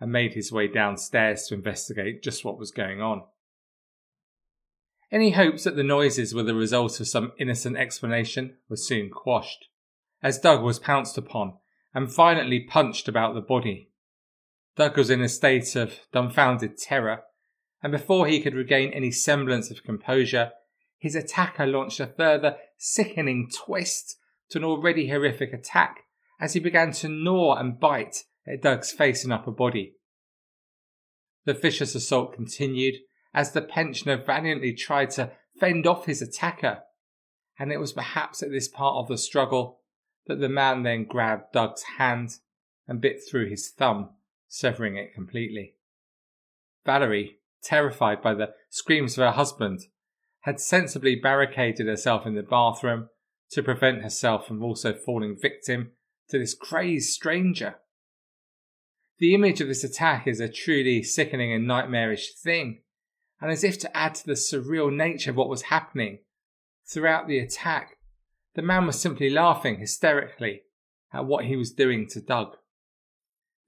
and 0.01 0.11
made 0.11 0.35
his 0.35 0.51
way 0.51 0.67
downstairs 0.67 1.47
to 1.47 1.55
investigate 1.55 2.23
just 2.23 2.45
what 2.45 2.59
was 2.59 2.71
going 2.71 3.01
on. 3.01 3.23
Any 5.13 5.31
hopes 5.31 5.65
that 5.65 5.77
the 5.77 5.83
noises 5.83 6.35
were 6.35 6.43
the 6.43 6.55
result 6.55 6.99
of 6.99 7.07
some 7.07 7.33
innocent 7.39 7.77
explanation 7.77 8.57
were 8.69 8.77
soon 8.77 9.11
quashed, 9.11 9.69
as 10.23 10.39
Doug 10.39 10.63
was 10.63 10.79
pounced 10.79 11.19
upon 11.19 11.55
and 11.95 12.09
violently 12.09 12.61
punched 12.61 13.09
about 13.09 13.35
the 13.35 13.41
body. 13.41 13.91
Doug 14.75 14.97
was 14.97 15.11
in 15.11 15.21
a 15.21 15.29
state 15.29 15.77
of 15.77 16.01
dumbfounded 16.13 16.79
terror, 16.79 17.25
and 17.83 17.93
before 17.93 18.27
he 18.27 18.41
could 18.41 18.55
regain 18.55 18.91
any 18.93 19.11
semblance 19.11 19.71
of 19.71 19.85
composure, 19.85 20.53
his 20.99 21.15
attacker 21.15 21.67
launched 21.67 22.01
a 22.01 22.07
further 22.07 22.57
sickening 22.79 23.51
twist 23.55 24.17
to 24.49 24.59
an 24.59 24.65
already 24.65 25.09
horrific 25.09 25.53
attack 25.53 26.05
as 26.43 26.55
he 26.55 26.61
began 26.61 26.91
to 26.91 27.09
gnaw 27.09 27.55
and 27.55 27.79
bite 27.79 28.25
at 28.49 28.61
Doug's 28.61 28.91
face 28.91 29.23
and 29.23 29.33
upper 29.33 29.53
body. 29.53 29.95
The 31.45 31.55
vicious 31.55 31.95
assault 31.95 32.35
continued 32.35 32.97
as 33.33 33.53
the 33.53 33.63
pensioner 33.63 34.17
valiantly 34.17 34.75
tried 34.75 35.11
to 35.11 35.31
fend 35.61 35.87
off 35.87 36.07
his 36.07 36.21
attacker, 36.21 36.81
and 37.61 37.71
it 37.71 37.79
was 37.79 37.93
perhaps 37.93 38.43
at 38.43 38.51
this 38.51 38.67
part 38.67 38.97
of 38.97 39.07
the 39.07 39.17
struggle 39.17 39.83
that 40.27 40.41
the 40.41 40.49
man 40.49 40.83
then 40.83 41.05
grabbed 41.05 41.53
Doug's 41.53 41.85
hand 41.99 42.39
and 42.89 43.01
bit 43.01 43.21
through 43.31 43.49
his 43.49 43.71
thumb, 43.71 44.11
severing 44.49 44.97
it 44.97 45.15
completely. 45.15 45.77
Valerie, 46.85 47.39
terrified 47.63 48.21
by 48.21 48.35
the 48.35 48.51
screams 48.69 49.17
of 49.17 49.23
her 49.25 49.31
husband, 49.31 49.83
had 50.41 50.59
sensibly 50.59 51.15
barricaded 51.15 51.87
herself 51.87 52.27
in 52.27 52.35
the 52.35 52.43
bathroom 52.43 53.09
to 53.53 53.63
prevent 53.63 54.03
herself 54.03 54.45
from 54.49 54.61
also 54.61 54.93
falling 54.93 55.37
victim 55.41 55.93
to 56.33 56.39
this 56.39 56.55
crazed 56.55 57.11
stranger. 57.11 57.77
The 59.19 59.35
image 59.35 59.61
of 59.61 59.69
this 59.69 59.85
attack 59.85 60.27
is 60.27 60.41
a 60.41 60.49
truly 60.49 61.03
sickening 61.03 61.53
and 61.53 61.67
nightmarish 61.67 62.35
thing, 62.35 62.81
and 63.39 63.53
as 63.53 63.63
if 63.63 63.79
to 63.81 63.97
add 63.97 64.15
to 64.17 64.27
the 64.27 64.33
surreal 64.33 64.91
nature 64.91 65.31
of 65.31 65.37
what 65.37 65.51
was 65.51 65.63
happening 65.63 66.21
throughout 66.91 67.29
the 67.29 67.39
attack, 67.39 67.99
the 68.55 68.63
man 68.63 68.87
was 68.87 68.99
simply 68.99 69.29
laughing 69.29 69.79
hysterically 69.79 70.63
at 71.13 71.27
what 71.27 71.45
he 71.45 71.55
was 71.55 71.71
doing 71.71 72.09
to 72.09 72.21
Doug. 72.23 72.57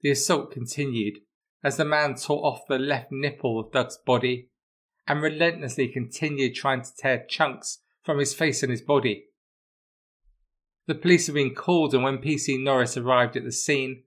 The 0.01 0.09
assault 0.09 0.51
continued 0.51 1.19
as 1.63 1.77
the 1.77 1.85
man 1.85 2.15
tore 2.15 2.43
off 2.43 2.67
the 2.67 2.79
left 2.79 3.11
nipple 3.11 3.59
of 3.59 3.71
Doug's 3.71 3.99
body 4.03 4.49
and 5.07 5.21
relentlessly 5.21 5.87
continued 5.87 6.55
trying 6.55 6.81
to 6.81 6.95
tear 6.97 7.25
chunks 7.29 7.83
from 8.01 8.17
his 8.17 8.33
face 8.33 8.63
and 8.63 8.71
his 8.71 8.81
body. 8.81 9.25
The 10.87 10.95
police 10.95 11.25
had 11.25 11.35
been 11.35 11.55
called, 11.55 11.93
and 11.93 12.03
when 12.03 12.19
PC 12.19 12.61
Norris 12.61 12.95
arrived 12.95 13.35
at 13.35 13.43
the 13.43 13.51
scene, 13.51 14.03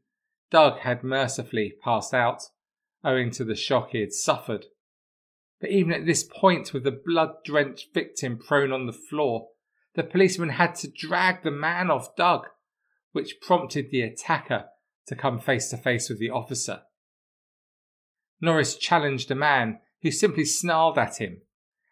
Doug 0.51 0.79
had 0.81 1.03
mercifully 1.03 1.75
passed 1.83 2.15
out, 2.15 2.43
owing 3.05 3.31
to 3.33 3.45
the 3.45 3.57
shock 3.57 3.91
he 3.91 4.01
had 4.01 4.13
suffered. 4.13 4.67
But 5.61 5.71
even 5.71 5.93
at 5.93 6.07
this 6.07 6.23
point, 6.23 6.73
with 6.73 6.85
the 6.85 6.93
blood 6.93 7.43
drenched 7.45 7.93
victim 7.93 8.39
prone 8.39 8.73
on 8.73 8.87
the 8.87 8.93
floor, 8.93 9.49
the 9.95 10.05
policeman 10.05 10.51
had 10.51 10.77
to 10.77 10.89
drag 10.89 11.43
the 11.43 11.51
man 11.51 11.91
off 11.91 12.15
Doug, 12.15 12.47
which 13.13 13.41
prompted 13.41 13.91
the 13.91 14.03
attacker 14.03 14.67
to 15.07 15.17
come 15.17 15.41
face 15.41 15.69
to 15.71 15.77
face 15.77 16.09
with 16.09 16.21
the 16.21 16.31
officer. 16.31 16.83
Norris 18.41 18.77
challenged 18.77 19.31
a 19.31 19.35
man 19.35 19.81
who 20.03 20.13
simply 20.13 20.45
snarled 20.45 20.97
at 20.97 21.17
him, 21.17 21.43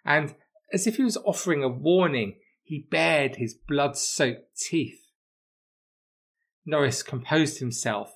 and, 0.05 0.37
as 0.73 0.87
if 0.87 0.97
he 0.97 1.02
was 1.02 1.16
offering 1.16 1.64
a 1.64 1.69
warning, 1.69 2.38
he 2.66 2.80
bared 2.90 3.37
his 3.37 3.54
blood 3.54 3.96
soaked 3.96 4.58
teeth. 4.58 5.06
Norris 6.64 7.04
composed 7.04 7.61
himself 7.61 8.12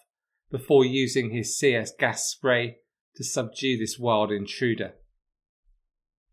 before 0.50 0.84
using 0.84 1.30
his 1.30 1.56
CS 1.56 1.92
gas 1.96 2.26
spray 2.26 2.78
to 3.14 3.22
subdue 3.22 3.78
this 3.78 3.96
wild 3.96 4.32
intruder. 4.32 4.94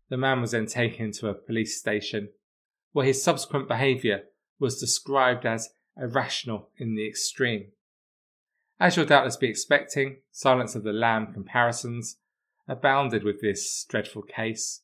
The 0.08 0.16
man 0.16 0.40
was 0.40 0.50
then 0.50 0.66
taken 0.66 1.12
to 1.12 1.28
a 1.28 1.34
police 1.34 1.78
station, 1.78 2.30
where 2.90 3.06
his 3.06 3.22
subsequent 3.22 3.68
behaviour 3.68 4.22
was 4.58 4.80
described 4.80 5.46
as 5.46 5.68
irrational 5.96 6.70
in 6.76 6.96
the 6.96 7.06
extreme. 7.06 7.66
As 8.80 8.96
you'll 8.96 9.06
doubtless 9.06 9.36
be 9.36 9.48
expecting, 9.48 10.22
Silence 10.32 10.74
of 10.74 10.82
the 10.82 10.92
Lamb 10.92 11.32
comparisons 11.32 12.16
abounded 12.66 13.22
with 13.22 13.40
this 13.40 13.86
dreadful 13.88 14.22
case, 14.22 14.82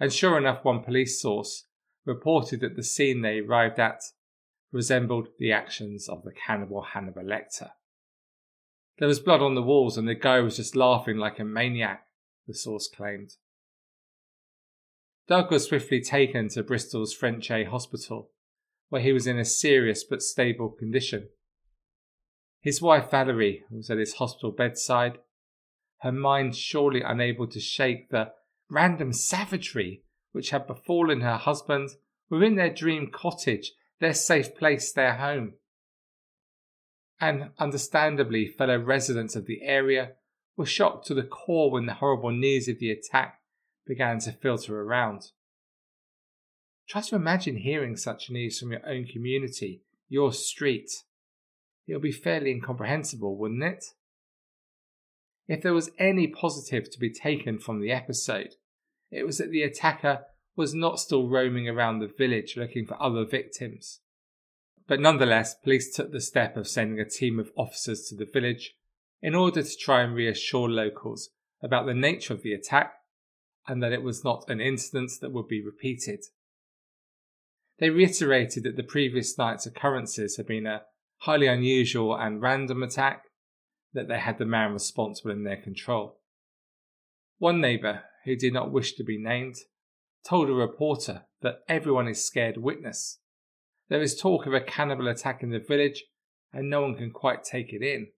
and 0.00 0.10
sure 0.10 0.38
enough, 0.38 0.64
one 0.64 0.82
police 0.82 1.20
source 1.20 1.63
reported 2.04 2.60
that 2.60 2.76
the 2.76 2.82
scene 2.82 3.22
they 3.22 3.40
arrived 3.40 3.78
at 3.78 4.00
resembled 4.72 5.28
the 5.38 5.52
actions 5.52 6.08
of 6.08 6.22
the 6.24 6.32
cannibal 6.32 6.82
Hannibal 6.82 7.22
Lecter. 7.22 7.70
There 8.98 9.08
was 9.08 9.20
blood 9.20 9.40
on 9.40 9.54
the 9.54 9.62
walls, 9.62 9.96
and 9.96 10.08
the 10.08 10.14
guy 10.14 10.40
was 10.40 10.56
just 10.56 10.76
laughing 10.76 11.16
like 11.16 11.38
a 11.38 11.44
maniac, 11.44 12.06
the 12.46 12.54
source 12.54 12.88
claimed. 12.88 13.34
Doug 15.26 15.50
was 15.50 15.64
swiftly 15.64 16.00
taken 16.00 16.48
to 16.50 16.62
Bristol's 16.62 17.14
Frenchay 17.14 17.64
Hospital, 17.64 18.30
where 18.90 19.00
he 19.00 19.12
was 19.12 19.26
in 19.26 19.38
a 19.38 19.44
serious 19.44 20.04
but 20.04 20.22
stable 20.22 20.68
condition. 20.68 21.28
His 22.60 22.80
wife 22.80 23.10
Valerie 23.10 23.64
was 23.70 23.90
at 23.90 23.98
his 23.98 24.14
hospital 24.14 24.52
bedside, 24.52 25.18
her 26.00 26.12
mind 26.12 26.54
surely 26.54 27.00
unable 27.00 27.46
to 27.46 27.60
shake 27.60 28.10
the 28.10 28.32
random 28.70 29.12
savagery 29.12 30.03
which 30.34 30.50
had 30.50 30.66
befallen 30.66 31.20
her 31.20 31.36
husband 31.36 31.90
were 32.28 32.42
in 32.42 32.56
their 32.56 32.74
dream 32.74 33.08
cottage, 33.08 33.70
their 34.00 34.12
safe 34.12 34.56
place, 34.56 34.90
their 34.90 35.14
home. 35.14 35.54
And 37.20 37.50
understandably, 37.56 38.48
fellow 38.48 38.76
residents 38.76 39.36
of 39.36 39.46
the 39.46 39.62
area 39.62 40.14
were 40.56 40.66
shocked 40.66 41.06
to 41.06 41.14
the 41.14 41.22
core 41.22 41.70
when 41.70 41.86
the 41.86 41.94
horrible 41.94 42.32
news 42.32 42.66
of 42.66 42.80
the 42.80 42.90
attack 42.90 43.38
began 43.86 44.18
to 44.18 44.32
filter 44.32 44.82
around. 44.82 45.30
Try 46.88 47.00
to 47.02 47.14
imagine 47.14 47.58
hearing 47.58 47.96
such 47.96 48.28
news 48.28 48.58
from 48.58 48.72
your 48.72 48.84
own 48.84 49.06
community, 49.06 49.82
your 50.08 50.32
street. 50.32 50.90
It 51.86 51.92
would 51.92 52.02
be 52.02 52.10
fairly 52.10 52.50
incomprehensible, 52.50 53.38
wouldn't 53.38 53.62
it? 53.62 53.84
If 55.46 55.62
there 55.62 55.74
was 55.74 55.92
any 55.96 56.26
positive 56.26 56.90
to 56.90 56.98
be 56.98 57.12
taken 57.12 57.60
from 57.60 57.80
the 57.80 57.92
episode, 57.92 58.56
it 59.14 59.24
was 59.24 59.38
that 59.38 59.50
the 59.50 59.62
attacker 59.62 60.24
was 60.56 60.74
not 60.74 61.00
still 61.00 61.28
roaming 61.28 61.68
around 61.68 61.98
the 61.98 62.12
village 62.18 62.56
looking 62.56 62.86
for 62.86 63.00
other 63.02 63.24
victims. 63.24 64.00
But 64.86 65.00
nonetheless, 65.00 65.54
police 65.54 65.94
took 65.94 66.12
the 66.12 66.20
step 66.20 66.56
of 66.56 66.68
sending 66.68 67.00
a 67.00 67.08
team 67.08 67.38
of 67.38 67.50
officers 67.56 68.06
to 68.08 68.16
the 68.16 68.30
village 68.30 68.74
in 69.22 69.34
order 69.34 69.62
to 69.62 69.76
try 69.76 70.02
and 70.02 70.14
reassure 70.14 70.68
locals 70.68 71.30
about 71.62 71.86
the 71.86 71.94
nature 71.94 72.34
of 72.34 72.42
the 72.42 72.52
attack 72.52 72.92
and 73.66 73.82
that 73.82 73.92
it 73.92 74.02
was 74.02 74.24
not 74.24 74.44
an 74.48 74.60
incident 74.60 75.10
that 75.20 75.32
would 75.32 75.48
be 75.48 75.64
repeated. 75.64 76.20
They 77.78 77.90
reiterated 77.90 78.64
that 78.64 78.76
the 78.76 78.82
previous 78.82 79.38
night's 79.38 79.66
occurrences 79.66 80.36
had 80.36 80.46
been 80.46 80.66
a 80.66 80.82
highly 81.18 81.46
unusual 81.46 82.14
and 82.14 82.42
random 82.42 82.82
attack, 82.82 83.24
that 83.94 84.08
they 84.08 84.18
had 84.18 84.38
the 84.38 84.44
man 84.44 84.72
responsible 84.72 85.30
in 85.30 85.44
their 85.44 85.56
control. 85.56 86.18
One 87.38 87.60
neighbour, 87.60 88.02
who 88.24 88.36
did 88.36 88.52
not 88.52 88.72
wish 88.72 88.94
to 88.94 89.04
be 89.04 89.18
named, 89.18 89.56
told 90.26 90.48
a 90.48 90.52
reporter 90.52 91.26
that 91.42 91.60
everyone 91.68 92.08
is 92.08 92.24
scared 92.24 92.56
witness. 92.56 93.18
There 93.88 94.00
is 94.00 94.18
talk 94.18 94.46
of 94.46 94.54
a 94.54 94.60
cannibal 94.60 95.08
attack 95.08 95.42
in 95.42 95.50
the 95.50 95.58
village, 95.58 96.04
and 96.52 96.70
no 96.70 96.80
one 96.80 96.96
can 96.96 97.10
quite 97.10 97.44
take 97.44 97.72
it 97.72 97.82
in. 97.82 98.08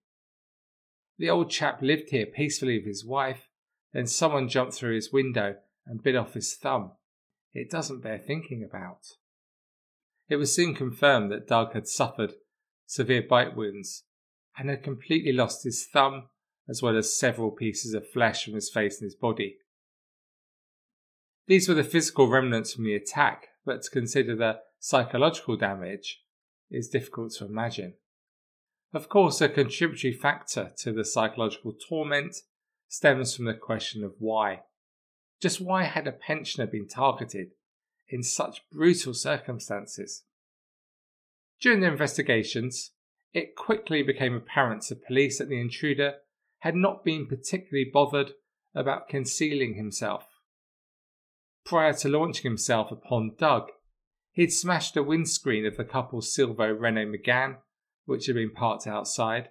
The 1.17 1.29
old 1.29 1.49
chap 1.49 1.81
lived 1.81 2.09
here 2.09 2.25
peacefully 2.25 2.77
with 2.77 2.87
his 2.87 3.05
wife, 3.05 3.49
then 3.93 4.07
someone 4.07 4.47
jumped 4.47 4.75
through 4.75 4.95
his 4.95 5.11
window 5.11 5.55
and 5.85 6.03
bit 6.03 6.15
off 6.15 6.35
his 6.35 6.55
thumb. 6.55 6.91
It 7.53 7.71
doesn't 7.71 8.03
bear 8.03 8.19
thinking 8.19 8.63
about. 8.63 8.99
It 10.29 10.35
was 10.35 10.53
soon 10.53 10.75
confirmed 10.75 11.31
that 11.31 11.47
Doug 11.47 11.73
had 11.73 11.87
suffered 11.87 12.33
severe 12.85 13.23
bite 13.27 13.55
wounds 13.55 14.03
and 14.57 14.69
had 14.69 14.83
completely 14.83 15.31
lost 15.31 15.63
his 15.63 15.87
thumb 15.91 16.29
as 16.69 16.81
well 16.81 16.97
as 16.97 17.17
several 17.17 17.51
pieces 17.51 17.93
of 17.93 18.09
flesh 18.09 18.45
from 18.45 18.53
his 18.53 18.69
face 18.69 18.99
and 18.99 19.05
his 19.05 19.15
body. 19.15 19.57
These 21.47 21.69
were 21.69 21.75
the 21.75 21.83
physical 21.83 22.27
remnants 22.27 22.73
from 22.73 22.83
the 22.83 22.95
attack, 22.95 23.47
but 23.65 23.81
to 23.81 23.89
consider 23.89 24.35
the 24.35 24.59
psychological 24.79 25.55
damage 25.55 26.21
is 26.69 26.89
difficult 26.89 27.33
to 27.35 27.45
imagine. 27.45 27.93
Of 28.93 29.09
course, 29.09 29.39
a 29.41 29.49
contributory 29.49 30.13
factor 30.13 30.71
to 30.79 30.91
the 30.91 31.05
psychological 31.05 31.73
torment 31.89 32.35
stems 32.89 33.35
from 33.35 33.45
the 33.45 33.53
question 33.53 34.03
of 34.03 34.15
why. 34.19 34.61
Just 35.41 35.61
why 35.61 35.83
had 35.83 36.07
a 36.07 36.11
pensioner 36.11 36.67
been 36.67 36.87
targeted 36.87 37.51
in 38.09 38.23
such 38.23 38.61
brutal 38.71 39.13
circumstances? 39.13 40.23
During 41.61 41.79
the 41.79 41.87
investigations, 41.87 42.91
it 43.33 43.55
quickly 43.55 44.03
became 44.03 44.35
apparent 44.35 44.83
to 44.83 44.95
police 44.95 45.37
that 45.37 45.49
the 45.49 45.59
intruder 45.59 46.15
had 46.59 46.75
not 46.75 47.03
been 47.03 47.27
particularly 47.27 47.89
bothered 47.91 48.31
about 48.73 49.09
concealing 49.09 49.75
himself. 49.75 50.25
Prior 51.67 51.91
to 51.91 52.07
launching 52.07 52.49
himself 52.49 52.93
upon 52.93 53.35
Doug, 53.37 53.71
he 54.31 54.43
had 54.43 54.53
smashed 54.53 54.93
the 54.93 55.03
windscreen 55.03 55.65
of 55.65 55.75
the 55.75 55.83
couple's 55.83 56.33
Silvo 56.33 56.71
Renault 56.71 57.11
Megane, 57.11 57.57
which 58.05 58.27
had 58.27 58.35
been 58.35 58.53
parked 58.53 58.87
outside, 58.87 59.49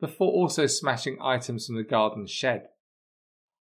before 0.00 0.30
also 0.30 0.66
smashing 0.66 1.16
items 1.18 1.66
from 1.66 1.76
the 1.76 1.82
garden 1.82 2.26
shed. 2.26 2.68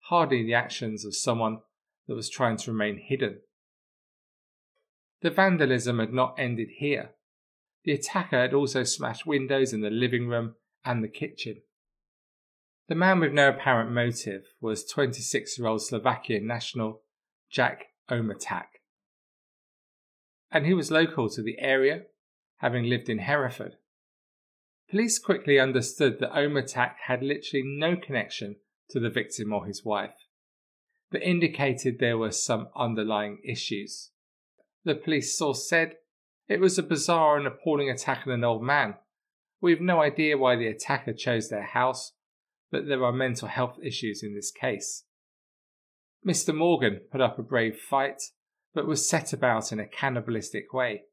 Hardly 0.10 0.44
the 0.44 0.54
actions 0.54 1.06
of 1.06 1.16
someone 1.16 1.60
that 2.06 2.16
was 2.16 2.30
trying 2.30 2.58
to 2.58 2.72
remain 2.74 2.98
hidden. 2.98 3.40
The 5.22 5.30
vandalism 5.30 6.00
had 6.00 6.12
not 6.12 6.36
ended 6.38 6.68
here. 6.80 7.12
the 7.86 7.94
attacker 7.94 8.42
had 8.42 8.54
also 8.54 8.84
smashed 8.84 9.26
windows 9.26 9.72
in 9.72 9.80
the 9.80 9.90
living 9.90 10.28
room 10.28 10.56
and 10.84 11.02
the 11.02 11.08
kitchen. 11.08 11.62
The 12.90 12.96
man 12.96 13.22
with 13.22 13.32
no 13.32 13.48
apparent 13.48 13.92
motive 13.92 14.44
was 14.60 14.84
26 14.84 15.58
year 15.58 15.68
old 15.70 15.82
Slovakian 15.82 16.46
national 16.46 17.04
Jack 17.50 17.86
Omatak. 18.10 18.65
And 20.51 20.65
he 20.65 20.74
was 20.74 20.91
local 20.91 21.29
to 21.29 21.41
the 21.41 21.58
area, 21.60 22.03
having 22.58 22.86
lived 22.86 23.10
in 23.10 23.20
Hereford. 23.20 23.75
Police 24.89 25.20
quickly 25.20 25.60
understood 25.60 26.20
that 26.20 26.34
Omatak 26.34 26.94
had 27.06 27.22
literally 27.22 27.63
no 27.63 27.96
connection 27.96 28.56
to 28.89 29.00
the 29.00 29.10
victim 29.10 29.53
or 29.53 29.65
his 29.65 29.86
wife, 29.86 30.15
but 31.12 31.22
indicated 31.22 32.00
there 32.00 32.18
were 32.18 32.32
some 32.32 32.70
underlying 32.75 33.39
issues. 33.44 34.12
The 34.84 34.96
police 34.96 35.38
source 35.38 35.70
said 35.70 35.98
it 36.48 36.60
was 36.60 36.79
a 36.79 36.84
bizarre 36.84 37.38
and 37.38 37.46
appalling 37.46 37.89
attack 37.89 38.25
on 38.25 38.34
an 38.34 38.44
old 38.44 38.63
man. 38.63 38.96
We 39.62 39.72
have 39.72 39.82
no 39.82 40.01
idea 40.01 40.38
why 40.38 40.56
the 40.56 40.68
attacker 40.68 41.13
chose 41.13 41.50
their 41.50 41.63
house, 41.63 42.13
but 42.72 42.88
there 42.88 43.03
are 43.03 43.12
mental 43.12 43.48
health 43.48 43.77
issues 43.84 44.24
in 44.24 44.34
this 44.34 44.51
case. 44.51 45.03
Mr. 46.26 46.54
Morgan 46.54 47.02
put 47.12 47.22
up 47.22 47.40
a 47.40 47.44
brave 47.44 47.78
fight, 47.78 48.22
but 48.74 48.88
was 48.88 49.08
set 49.08 49.34
about 49.34 49.72
in 49.72 49.80
a 49.80 49.88
cannibalistic 49.88 50.74
way. 50.74 51.04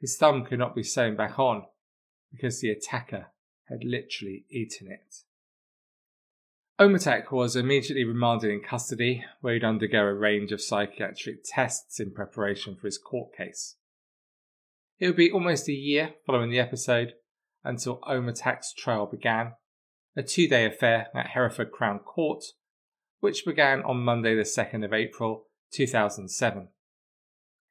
His 0.00 0.16
thumb 0.16 0.44
could 0.44 0.58
not 0.58 0.74
be 0.74 0.82
sewn 0.82 1.16
back 1.16 1.38
on 1.38 1.64
because 2.32 2.60
the 2.60 2.70
attacker 2.70 3.28
had 3.68 3.84
literally 3.84 4.44
eaten 4.50 4.90
it. 4.90 5.22
Omatak 6.78 7.30
was 7.30 7.54
immediately 7.54 8.02
remanded 8.02 8.50
in 8.50 8.60
custody, 8.60 9.24
where 9.40 9.54
he'd 9.54 9.62
undergo 9.62 10.00
a 10.00 10.12
range 10.12 10.50
of 10.50 10.60
psychiatric 10.60 11.44
tests 11.44 12.00
in 12.00 12.10
preparation 12.10 12.74
for 12.74 12.88
his 12.88 12.98
court 12.98 13.34
case. 13.36 13.76
It 14.98 15.06
would 15.06 15.16
be 15.16 15.30
almost 15.30 15.68
a 15.68 15.72
year 15.72 16.14
following 16.26 16.50
the 16.50 16.58
episode 16.58 17.14
until 17.62 18.00
Omatak's 18.00 18.74
trial 18.74 19.06
began, 19.06 19.52
a 20.16 20.22
two 20.24 20.48
day 20.48 20.66
affair 20.66 21.08
at 21.14 21.28
Hereford 21.28 21.70
Crown 21.70 22.00
Court, 22.00 22.42
which 23.24 23.46
began 23.46 23.80
on 23.84 24.04
Monday, 24.04 24.34
the 24.34 24.42
2nd 24.42 24.84
of 24.84 24.92
April 24.92 25.46
2007. 25.72 26.68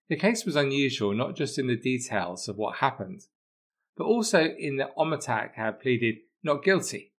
The 0.09 0.15
case 0.15 0.45
was 0.45 0.55
unusual 0.55 1.13
not 1.13 1.35
just 1.35 1.59
in 1.59 1.67
the 1.67 1.75
details 1.75 2.49
of 2.49 2.55
what 2.57 2.77
happened, 2.77 3.21
but 3.95 4.05
also 4.05 4.45
in 4.57 4.77
that 4.77 4.97
Omatak 4.97 5.53
had 5.53 5.79
pleaded 5.79 6.15
not 6.41 6.63
guilty. 6.63 7.13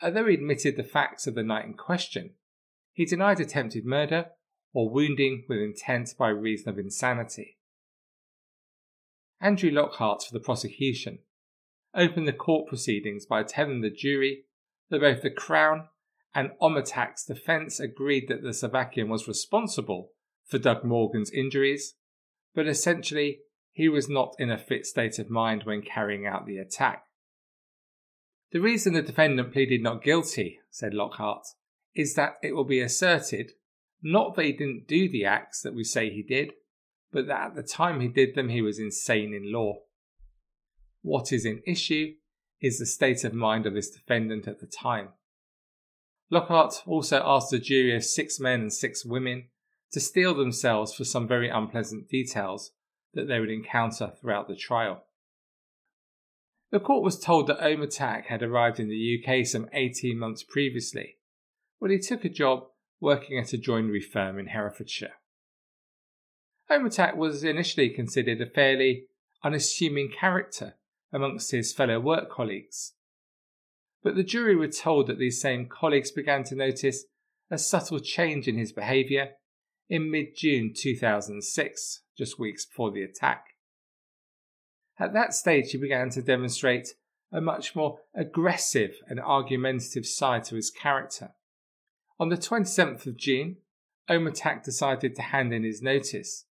Although 0.00 0.26
he 0.26 0.34
admitted 0.34 0.76
the 0.76 0.84
facts 0.84 1.26
of 1.26 1.34
the 1.34 1.42
night 1.42 1.64
in 1.64 1.74
question, 1.74 2.34
he 2.92 3.04
denied 3.04 3.40
attempted 3.40 3.84
murder 3.84 4.26
or 4.72 4.88
wounding 4.88 5.44
with 5.48 5.58
intent 5.58 6.10
by 6.16 6.28
reason 6.28 6.68
of 6.68 6.78
insanity. 6.78 7.58
Andrew 9.40 9.72
Lockhart 9.72 10.22
for 10.22 10.32
the 10.32 10.44
prosecution 10.44 11.18
opened 11.92 12.28
the 12.28 12.32
court 12.32 12.68
proceedings 12.68 13.26
by 13.26 13.42
telling 13.42 13.80
the 13.80 13.90
jury 13.90 14.44
that 14.90 15.00
both 15.00 15.22
the 15.22 15.30
Crown 15.30 15.88
and 16.34 16.50
Omatak's 16.60 17.24
defence 17.24 17.80
agreed 17.80 18.28
that 18.28 18.42
the 18.42 18.54
Slovakian 18.54 19.08
was 19.08 19.28
responsible 19.28 20.10
for 20.46 20.58
Doug 20.58 20.84
Morgan's 20.84 21.30
injuries, 21.30 21.94
but 22.54 22.66
essentially 22.66 23.40
he 23.72 23.88
was 23.88 24.08
not 24.08 24.34
in 24.38 24.50
a 24.50 24.58
fit 24.58 24.86
state 24.86 25.18
of 25.18 25.30
mind 25.30 25.62
when 25.64 25.82
carrying 25.82 26.26
out 26.26 26.46
the 26.46 26.58
attack. 26.58 27.04
The 28.50 28.60
reason 28.60 28.94
the 28.94 29.02
defendant 29.02 29.52
pleaded 29.52 29.82
not 29.82 30.02
guilty, 30.02 30.58
said 30.70 30.94
Lockhart, 30.94 31.44
is 31.94 32.14
that 32.14 32.36
it 32.42 32.52
will 32.52 32.64
be 32.64 32.80
asserted 32.80 33.52
not 34.02 34.36
that 34.36 34.44
he 34.44 34.52
didn't 34.52 34.86
do 34.86 35.08
the 35.08 35.24
acts 35.24 35.62
that 35.62 35.74
we 35.74 35.84
say 35.84 36.10
he 36.10 36.22
did, 36.22 36.52
but 37.12 37.26
that 37.26 37.48
at 37.48 37.54
the 37.56 37.62
time 37.62 38.00
he 38.00 38.08
did 38.08 38.34
them 38.34 38.48
he 38.48 38.62
was 38.62 38.78
insane 38.78 39.34
in 39.34 39.52
law. 39.52 39.80
What 41.02 41.32
is 41.32 41.44
in 41.44 41.62
issue 41.66 42.14
is 42.60 42.78
the 42.78 42.86
state 42.86 43.24
of 43.24 43.32
mind 43.32 43.66
of 43.66 43.74
this 43.74 43.90
defendant 43.90 44.46
at 44.46 44.60
the 44.60 44.66
time. 44.66 45.10
Lockhart 46.30 46.82
also 46.86 47.22
asked 47.24 47.52
a 47.52 47.58
jury 47.58 47.96
of 47.96 48.04
six 48.04 48.38
men 48.38 48.60
and 48.60 48.72
six 48.72 49.04
women 49.04 49.48
to 49.92 50.00
steel 50.00 50.34
themselves 50.34 50.94
for 50.94 51.04
some 51.04 51.26
very 51.26 51.48
unpleasant 51.48 52.08
details 52.08 52.72
that 53.14 53.26
they 53.28 53.40
would 53.40 53.50
encounter 53.50 54.12
throughout 54.20 54.48
the 54.48 54.56
trial. 54.56 55.04
The 56.70 56.80
court 56.80 57.02
was 57.02 57.18
told 57.18 57.46
that 57.46 57.60
Omatak 57.60 58.26
had 58.26 58.42
arrived 58.42 58.78
in 58.78 58.88
the 58.88 59.18
UK 59.24 59.46
some 59.46 59.70
18 59.72 60.18
months 60.18 60.42
previously, 60.42 61.16
when 61.78 61.90
he 61.90 61.98
took 61.98 62.24
a 62.24 62.28
job 62.28 62.64
working 63.00 63.38
at 63.38 63.54
a 63.54 63.58
joinery 63.58 64.02
firm 64.02 64.38
in 64.38 64.48
Herefordshire. 64.48 65.14
Omatak 66.70 67.16
was 67.16 67.42
initially 67.42 67.88
considered 67.88 68.40
a 68.42 68.46
fairly 68.46 69.06
unassuming 69.42 70.10
character 70.10 70.74
amongst 71.10 71.52
his 71.52 71.72
fellow 71.72 71.98
work 71.98 72.30
colleagues, 72.30 72.92
but 74.08 74.16
the 74.16 74.24
jury 74.24 74.56
were 74.56 74.68
told 74.68 75.06
that 75.06 75.18
these 75.18 75.38
same 75.38 75.66
colleagues 75.66 76.10
began 76.10 76.42
to 76.42 76.54
notice 76.54 77.04
a 77.50 77.58
subtle 77.58 77.98
change 77.98 78.48
in 78.48 78.56
his 78.56 78.72
behaviour 78.72 79.32
in 79.90 80.10
mid 80.10 80.28
June 80.34 80.72
2006, 80.74 82.00
just 82.16 82.38
weeks 82.38 82.64
before 82.64 82.90
the 82.90 83.02
attack. 83.02 83.44
At 84.98 85.12
that 85.12 85.34
stage, 85.34 85.72
he 85.72 85.76
began 85.76 86.08
to 86.08 86.22
demonstrate 86.22 86.94
a 87.30 87.42
much 87.42 87.76
more 87.76 87.98
aggressive 88.14 88.92
and 89.08 89.20
argumentative 89.20 90.06
side 90.06 90.44
to 90.44 90.54
his 90.54 90.70
character. 90.70 91.32
On 92.18 92.30
the 92.30 92.38
27th 92.38 93.04
of 93.04 93.18
June, 93.18 93.58
Omatak 94.08 94.64
decided 94.64 95.16
to 95.16 95.20
hand 95.20 95.52
in 95.52 95.64
his 95.64 95.82
notice 95.82 96.46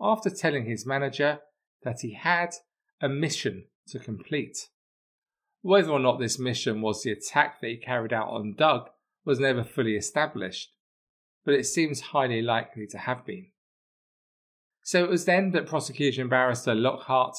after 0.00 0.30
telling 0.30 0.64
his 0.64 0.86
manager 0.86 1.40
that 1.82 2.00
he 2.00 2.14
had 2.14 2.54
a 3.02 3.10
mission 3.10 3.66
to 3.88 3.98
complete. 3.98 4.70
Whether 5.64 5.92
or 5.92 5.98
not 5.98 6.18
this 6.18 6.38
mission 6.38 6.82
was 6.82 7.02
the 7.02 7.12
attack 7.12 7.62
that 7.62 7.68
he 7.68 7.78
carried 7.78 8.12
out 8.12 8.28
on 8.28 8.52
Doug 8.52 8.90
was 9.24 9.40
never 9.40 9.64
fully 9.64 9.96
established, 9.96 10.74
but 11.42 11.54
it 11.54 11.64
seems 11.64 12.12
highly 12.12 12.42
likely 12.42 12.86
to 12.88 12.98
have 12.98 13.24
been. 13.24 13.46
So 14.82 15.02
it 15.02 15.08
was 15.08 15.24
then 15.24 15.52
that 15.52 15.66
prosecution 15.66 16.28
barrister 16.28 16.74
Lockhart 16.74 17.38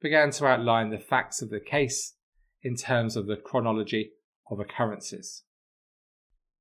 began 0.00 0.30
to 0.30 0.46
outline 0.46 0.90
the 0.90 1.00
facts 1.00 1.42
of 1.42 1.50
the 1.50 1.58
case 1.58 2.14
in 2.62 2.76
terms 2.76 3.16
of 3.16 3.26
the 3.26 3.34
chronology 3.34 4.12
of 4.48 4.60
occurrences. 4.60 5.42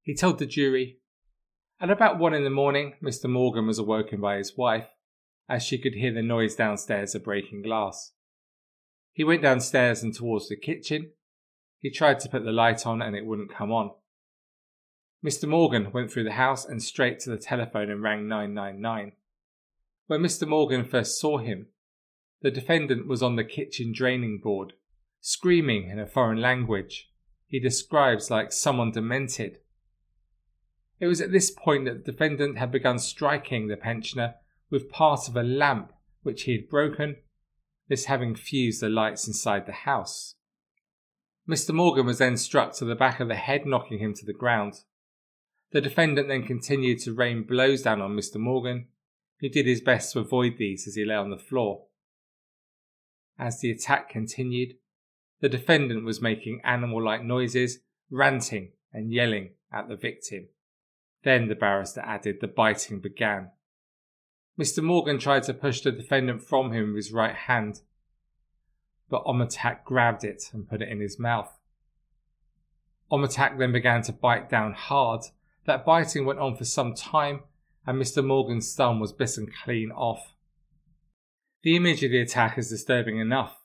He 0.01 0.15
told 0.15 0.39
the 0.39 0.47
jury, 0.47 0.97
At 1.79 1.91
about 1.91 2.17
one 2.17 2.33
in 2.33 2.43
the 2.43 2.49
morning, 2.49 2.95
Mr. 3.03 3.29
Morgan 3.29 3.67
was 3.67 3.77
awoken 3.77 4.19
by 4.19 4.37
his 4.37 4.57
wife, 4.57 4.87
as 5.47 5.61
she 5.61 5.77
could 5.77 5.93
hear 5.93 6.11
the 6.11 6.23
noise 6.23 6.55
downstairs 6.55 7.13
of 7.13 7.23
breaking 7.23 7.61
glass. 7.61 8.13
He 9.13 9.23
went 9.23 9.43
downstairs 9.43 10.03
and 10.03 10.13
towards 10.13 10.49
the 10.49 10.55
kitchen. 10.55 11.11
He 11.79 11.89
tried 11.89 12.19
to 12.19 12.29
put 12.29 12.43
the 12.43 12.51
light 12.51 12.85
on 12.85 13.01
and 13.01 13.15
it 13.15 13.25
wouldn't 13.25 13.53
come 13.53 13.71
on. 13.71 13.91
Mr. 15.23 15.47
Morgan 15.47 15.91
went 15.93 16.11
through 16.11 16.25
the 16.25 16.31
house 16.33 16.65
and 16.65 16.83
straight 16.83 17.19
to 17.21 17.29
the 17.29 17.37
telephone 17.37 17.89
and 17.89 18.01
rang 18.01 18.27
999. 18.27 19.13
When 20.07 20.21
Mr. 20.21 20.47
Morgan 20.47 20.83
first 20.83 21.19
saw 21.19 21.37
him, 21.37 21.67
the 22.41 22.51
defendant 22.51 23.07
was 23.07 23.23
on 23.23 23.37
the 23.37 23.45
kitchen 23.45 23.93
draining 23.93 24.39
board, 24.39 24.73
screaming 25.21 25.89
in 25.89 25.99
a 25.99 26.05
foreign 26.05 26.41
language 26.41 27.09
he 27.53 27.59
describes 27.59 28.31
like 28.31 28.51
someone 28.51 28.89
demented. 28.89 29.59
It 30.99 31.05
was 31.05 31.21
at 31.21 31.31
this 31.31 31.51
point 31.51 31.85
that 31.85 32.03
the 32.03 32.11
defendant 32.11 32.57
had 32.57 32.71
begun 32.71 32.97
striking 32.97 33.67
the 33.67 33.77
pensioner 33.77 34.33
with 34.71 34.89
part 34.89 35.29
of 35.29 35.37
a 35.37 35.43
lamp 35.43 35.93
which 36.23 36.43
he 36.43 36.53
had 36.53 36.67
broken 36.67 37.17
this 37.87 38.05
having 38.05 38.35
fused 38.35 38.81
the 38.81 38.89
lights 38.89 39.27
inside 39.27 39.65
the 39.65 39.71
house. 39.71 40.35
Mr. 41.47 41.73
Morgan 41.73 42.05
was 42.05 42.19
then 42.19 42.37
struck 42.37 42.73
to 42.75 42.85
the 42.85 42.95
back 42.95 43.19
of 43.19 43.27
the 43.27 43.35
head, 43.35 43.65
knocking 43.65 43.99
him 43.99 44.13
to 44.13 44.25
the 44.25 44.33
ground. 44.33 44.75
The 45.71 45.81
defendant 45.81 46.27
then 46.27 46.43
continued 46.43 46.99
to 46.99 47.13
rain 47.13 47.43
blows 47.43 47.81
down 47.81 48.01
on 48.01 48.15
Mr. 48.15 48.37
Morgan, 48.37 48.87
who 49.39 49.49
did 49.49 49.65
his 49.65 49.81
best 49.81 50.13
to 50.13 50.19
avoid 50.19 50.57
these 50.57 50.87
as 50.87 50.95
he 50.95 51.03
lay 51.03 51.15
on 51.15 51.31
the 51.31 51.37
floor. 51.37 51.85
As 53.37 53.59
the 53.59 53.71
attack 53.71 54.09
continued, 54.09 54.75
the 55.41 55.49
defendant 55.49 56.05
was 56.05 56.21
making 56.21 56.61
animal 56.63 57.03
like 57.03 57.23
noises, 57.23 57.79
ranting 58.09 58.71
and 58.93 59.11
yelling 59.11 59.49
at 59.71 59.89
the 59.89 59.97
victim. 59.97 60.47
Then 61.23 61.47
the 61.47 61.55
barrister 61.55 62.01
added 62.01 62.37
the 62.39 62.47
biting 62.47 62.99
began. 62.99 63.49
Mr. 64.59 64.83
Morgan 64.83 65.17
tried 65.17 65.43
to 65.43 65.53
push 65.53 65.81
the 65.81 65.91
defendant 65.91 66.43
from 66.43 66.71
him 66.71 66.93
with 66.93 67.05
his 67.05 67.11
right 67.11 67.35
hand, 67.35 67.81
but 69.09 69.23
Omatak 69.25 69.83
grabbed 69.83 70.23
it 70.23 70.43
and 70.53 70.69
put 70.69 70.81
it 70.81 70.89
in 70.89 70.99
his 70.99 71.19
mouth. 71.19 71.51
Omatak 73.11 73.57
then 73.57 73.71
began 73.71 74.03
to 74.03 74.13
bite 74.13 74.49
down 74.49 74.73
hard. 74.73 75.21
That 75.65 75.85
biting 75.85 76.25
went 76.25 76.39
on 76.39 76.55
for 76.55 76.65
some 76.65 76.93
time, 76.93 77.41
and 77.85 78.01
Mr. 78.01 78.23
Morgan's 78.23 78.73
thumb 78.75 78.99
was 78.99 79.11
bitten 79.11 79.51
clean 79.63 79.91
off. 79.91 80.33
The 81.63 81.75
image 81.75 82.03
of 82.03 82.11
the 82.11 82.21
attack 82.21 82.57
is 82.57 82.69
disturbing 82.69 83.19
enough, 83.19 83.57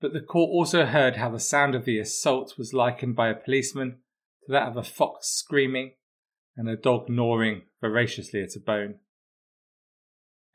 but 0.00 0.12
the 0.12 0.20
court 0.20 0.50
also 0.50 0.84
heard 0.84 1.16
how 1.16 1.30
the 1.30 1.40
sound 1.40 1.74
of 1.74 1.84
the 1.84 1.98
assault 1.98 2.58
was 2.58 2.74
likened 2.74 3.16
by 3.16 3.28
a 3.28 3.34
policeman 3.34 3.98
to 4.44 4.52
that 4.52 4.68
of 4.68 4.76
a 4.76 4.82
fox 4.82 5.28
screaming 5.28 5.94
and 6.56 6.68
a 6.68 6.76
dog 6.76 7.08
gnawing 7.08 7.62
voraciously 7.80 8.42
at 8.42 8.54
a 8.54 8.60
bone. 8.60 8.96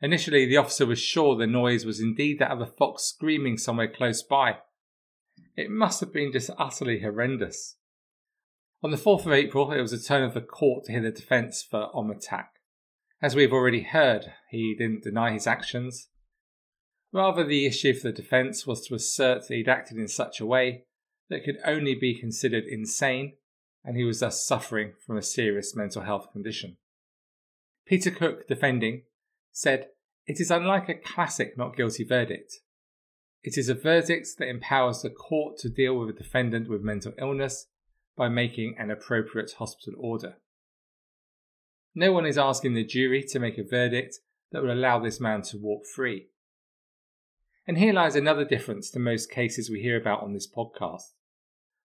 Initially, 0.02 0.44
the 0.46 0.56
officer 0.56 0.84
was 0.84 0.98
sure 0.98 1.36
the 1.36 1.46
noise 1.46 1.86
was 1.86 2.00
indeed 2.00 2.40
that 2.40 2.50
of 2.50 2.60
a 2.60 2.66
fox 2.66 3.04
screaming 3.04 3.56
somewhere 3.56 3.86
close 3.86 4.22
by. 4.22 4.58
It 5.56 5.70
must 5.70 6.00
have 6.00 6.12
been 6.12 6.32
just 6.32 6.50
utterly 6.58 7.00
horrendous. 7.00 7.76
On 8.82 8.90
the 8.90 8.96
4th 8.96 9.26
of 9.26 9.32
April, 9.32 9.70
it 9.70 9.80
was 9.80 9.92
the 9.92 9.98
turn 9.98 10.24
of 10.24 10.34
the 10.34 10.40
court 10.40 10.84
to 10.84 10.92
hear 10.92 11.02
the 11.02 11.12
defence 11.12 11.62
for 11.62 11.88
Omatak. 11.94 12.46
As 13.22 13.36
we've 13.36 13.52
already 13.52 13.82
heard, 13.82 14.32
he 14.50 14.74
didn't 14.76 15.04
deny 15.04 15.32
his 15.32 15.46
actions. 15.46 16.08
Rather, 17.12 17.44
the 17.44 17.64
issue 17.64 17.94
for 17.94 18.08
the 18.08 18.12
defence 18.12 18.66
was 18.66 18.84
to 18.86 18.96
assert 18.96 19.46
that 19.46 19.54
he'd 19.54 19.68
acted 19.68 19.98
in 19.98 20.08
such 20.08 20.40
a 20.40 20.46
way 20.46 20.86
that 21.30 21.44
could 21.44 21.58
only 21.64 21.94
be 21.94 22.18
considered 22.18 22.64
insane, 22.64 23.34
and 23.84 23.96
he 23.96 24.02
was 24.02 24.18
thus 24.18 24.44
suffering 24.44 24.94
from 25.06 25.16
a 25.16 25.22
serious 25.22 25.76
mental 25.76 26.02
health 26.02 26.32
condition. 26.32 26.76
Peter 27.86 28.10
Cook, 28.10 28.48
defending, 28.48 29.02
said, 29.52 29.88
It 30.26 30.40
is 30.40 30.50
unlike 30.50 30.88
a 30.88 30.94
classic 30.94 31.56
not 31.56 31.76
guilty 31.76 32.04
verdict. 32.04 32.54
It 33.42 33.58
is 33.58 33.68
a 33.68 33.74
verdict 33.74 34.28
that 34.38 34.48
empowers 34.48 35.02
the 35.02 35.10
court 35.10 35.58
to 35.58 35.68
deal 35.68 35.98
with 35.98 36.10
a 36.10 36.18
defendant 36.18 36.68
with 36.68 36.82
mental 36.82 37.12
illness 37.18 37.66
by 38.16 38.28
making 38.28 38.76
an 38.78 38.90
appropriate 38.90 39.52
hospital 39.58 39.94
order. 39.98 40.36
No 41.94 42.12
one 42.12 42.24
is 42.24 42.38
asking 42.38 42.74
the 42.74 42.84
jury 42.84 43.22
to 43.28 43.38
make 43.38 43.58
a 43.58 43.64
verdict 43.64 44.18
that 44.52 44.62
will 44.62 44.72
allow 44.72 44.98
this 44.98 45.20
man 45.20 45.42
to 45.42 45.58
walk 45.58 45.82
free. 45.86 46.28
And 47.66 47.78
here 47.78 47.92
lies 47.92 48.16
another 48.16 48.44
difference 48.44 48.90
to 48.90 48.98
most 48.98 49.30
cases 49.30 49.70
we 49.70 49.82
hear 49.82 50.00
about 50.00 50.22
on 50.22 50.32
this 50.32 50.50
podcast. 50.50 51.12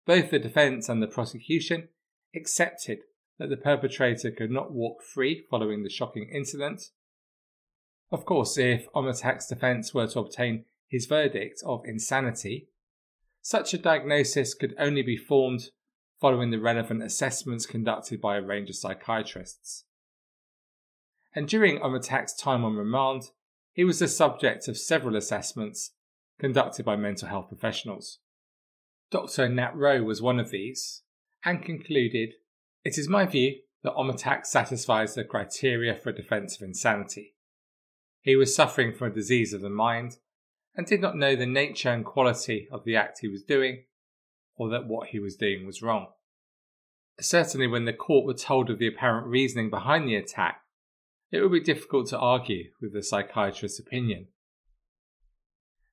Both 0.05 0.31
the 0.31 0.39
defence 0.39 0.89
and 0.89 1.01
the 1.01 1.07
prosecution 1.07 1.89
accepted 2.35 2.99
that 3.37 3.49
the 3.49 3.57
perpetrator 3.57 4.31
could 4.31 4.49
not 4.51 4.73
walk 4.73 5.03
free 5.03 5.45
following 5.49 5.83
the 5.83 5.89
shocking 5.89 6.29
incident. 6.33 6.81
Of 8.11 8.25
course, 8.25 8.57
if 8.57 8.91
Omatak's 8.93 9.47
defence 9.47 9.93
were 9.93 10.07
to 10.07 10.19
obtain 10.19 10.65
his 10.87 11.05
verdict 11.05 11.61
of 11.65 11.81
insanity, 11.85 12.69
such 13.41 13.73
a 13.73 13.77
diagnosis 13.77 14.53
could 14.53 14.75
only 14.79 15.01
be 15.01 15.17
formed 15.17 15.69
following 16.19 16.51
the 16.51 16.59
relevant 16.59 17.03
assessments 17.03 17.65
conducted 17.65 18.19
by 18.21 18.37
a 18.37 18.41
range 18.41 18.69
of 18.69 18.75
psychiatrists. 18.75 19.85
And 21.35 21.47
during 21.47 21.79
Omatak's 21.79 22.33
time 22.33 22.63
on 22.63 22.75
remand, 22.75 23.31
he 23.73 23.83
was 23.83 23.99
the 23.99 24.07
subject 24.07 24.67
of 24.67 24.77
several 24.77 25.15
assessments 25.15 25.91
conducted 26.39 26.85
by 26.85 26.95
mental 26.95 27.27
health 27.27 27.49
professionals. 27.49 28.19
Dr. 29.11 29.47
Nat 29.47 29.75
Rowe 29.75 30.03
was 30.03 30.21
one 30.21 30.39
of 30.39 30.49
these 30.49 31.03
and 31.45 31.63
concluded 31.63 32.33
It 32.83 32.97
is 32.97 33.07
my 33.07 33.25
view 33.25 33.59
that 33.83 33.93
Omatak 33.93 34.45
satisfies 34.45 35.13
the 35.13 35.23
criteria 35.23 35.95
for 35.95 36.09
a 36.09 36.15
defence 36.15 36.55
of 36.55 36.63
insanity. 36.63 37.35
He 38.27 38.35
was 38.35 38.53
suffering 38.53 38.91
from 38.91 39.11
a 39.11 39.15
disease 39.15 39.53
of 39.53 39.61
the 39.61 39.69
mind 39.69 40.17
and 40.75 40.85
did 40.85 40.99
not 40.99 41.15
know 41.15 41.33
the 41.33 41.45
nature 41.45 41.91
and 41.91 42.03
quality 42.03 42.67
of 42.73 42.83
the 42.83 42.93
act 42.93 43.19
he 43.21 43.29
was 43.29 43.41
doing 43.41 43.85
or 44.57 44.67
that 44.67 44.85
what 44.85 45.07
he 45.07 45.19
was 45.19 45.37
doing 45.37 45.65
was 45.65 45.81
wrong. 45.81 46.07
Certainly, 47.21 47.67
when 47.67 47.85
the 47.85 47.93
court 47.93 48.25
were 48.25 48.33
told 48.33 48.69
of 48.69 48.79
the 48.79 48.87
apparent 48.87 49.27
reasoning 49.27 49.69
behind 49.69 50.09
the 50.09 50.15
attack, 50.15 50.59
it 51.31 51.39
would 51.39 51.53
be 51.53 51.61
difficult 51.61 52.07
to 52.07 52.19
argue 52.19 52.65
with 52.81 52.91
the 52.91 53.01
psychiatrist's 53.01 53.79
opinion. 53.79 54.27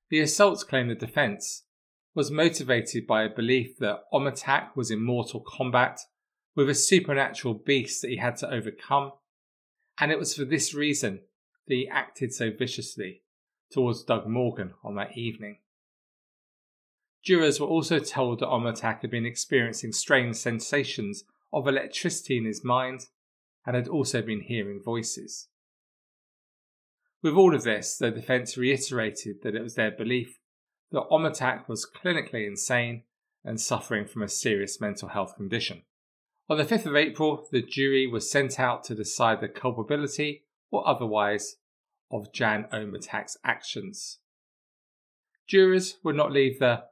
The 0.09 0.19
assaults 0.19 0.65
claim 0.65 0.89
the 0.89 0.95
defence 0.95 1.63
was 2.13 2.31
motivated 2.31 3.07
by 3.07 3.23
a 3.23 3.33
belief 3.33 3.77
that 3.79 4.01
Omatak 4.11 4.75
was 4.75 4.91
in 4.91 5.01
mortal 5.01 5.39
combat 5.39 6.01
with 6.53 6.69
a 6.69 6.75
supernatural 6.75 7.53
beast 7.53 8.01
that 8.01 8.09
he 8.09 8.17
had 8.17 8.35
to 8.37 8.53
overcome, 8.53 9.13
and 9.97 10.11
it 10.11 10.19
was 10.19 10.35
for 10.35 10.43
this 10.43 10.73
reason 10.73 11.21
that 11.67 11.75
he 11.75 11.87
acted 11.87 12.33
so 12.33 12.51
viciously 12.51 13.21
towards 13.71 14.03
Doug 14.03 14.27
Morgan 14.27 14.73
on 14.83 14.95
that 14.95 15.17
evening. 15.17 15.57
Jurors 17.23 17.59
were 17.59 17.67
also 17.67 17.99
told 17.99 18.39
that 18.39 18.47
Omatak 18.47 19.01
had 19.01 19.09
been 19.09 19.25
experiencing 19.25 19.91
strange 19.91 20.35
sensations 20.35 21.23
of 21.51 21.67
electricity 21.67 22.37
in 22.37 22.45
his 22.45 22.63
mind 22.63 23.07
and 23.65 23.75
had 23.75 23.87
also 23.87 24.21
been 24.21 24.41
hearing 24.41 24.79
voices. 24.83 25.47
With 27.23 27.33
all 27.33 27.55
of 27.55 27.63
this, 27.63 27.97
the 27.97 28.11
defence 28.11 28.57
reiterated 28.57 29.41
that 29.41 29.55
it 29.55 29.63
was 29.63 29.73
their 29.73 29.89
belief 29.89 30.39
that 30.91 31.09
Omatak 31.09 31.67
was 31.67 31.89
clinically 31.89 32.45
insane 32.45 33.03
and 33.43 33.59
suffering 33.59 34.05
from 34.05 34.21
a 34.21 34.27
serious 34.27 34.79
mental 34.79 35.09
health 35.09 35.35
condition. 35.35 35.81
On 36.47 36.57
the 36.57 36.63
5th 36.63 36.85
of 36.85 36.95
April, 36.95 37.47
the 37.51 37.63
jury 37.63 38.05
was 38.05 38.29
sent 38.29 38.59
out 38.59 38.83
to 38.83 38.93
decide 38.93 39.41
the 39.41 39.47
culpability 39.47 40.43
or 40.75 40.87
otherwise 40.87 41.55
of 42.11 42.33
Jan 42.33 42.65
Omatak's 42.73 43.37
actions. 43.43 44.19
Jurors 45.47 45.97
would 46.03 46.15
not 46.15 46.31
leave 46.31 46.59
the 46.59 46.83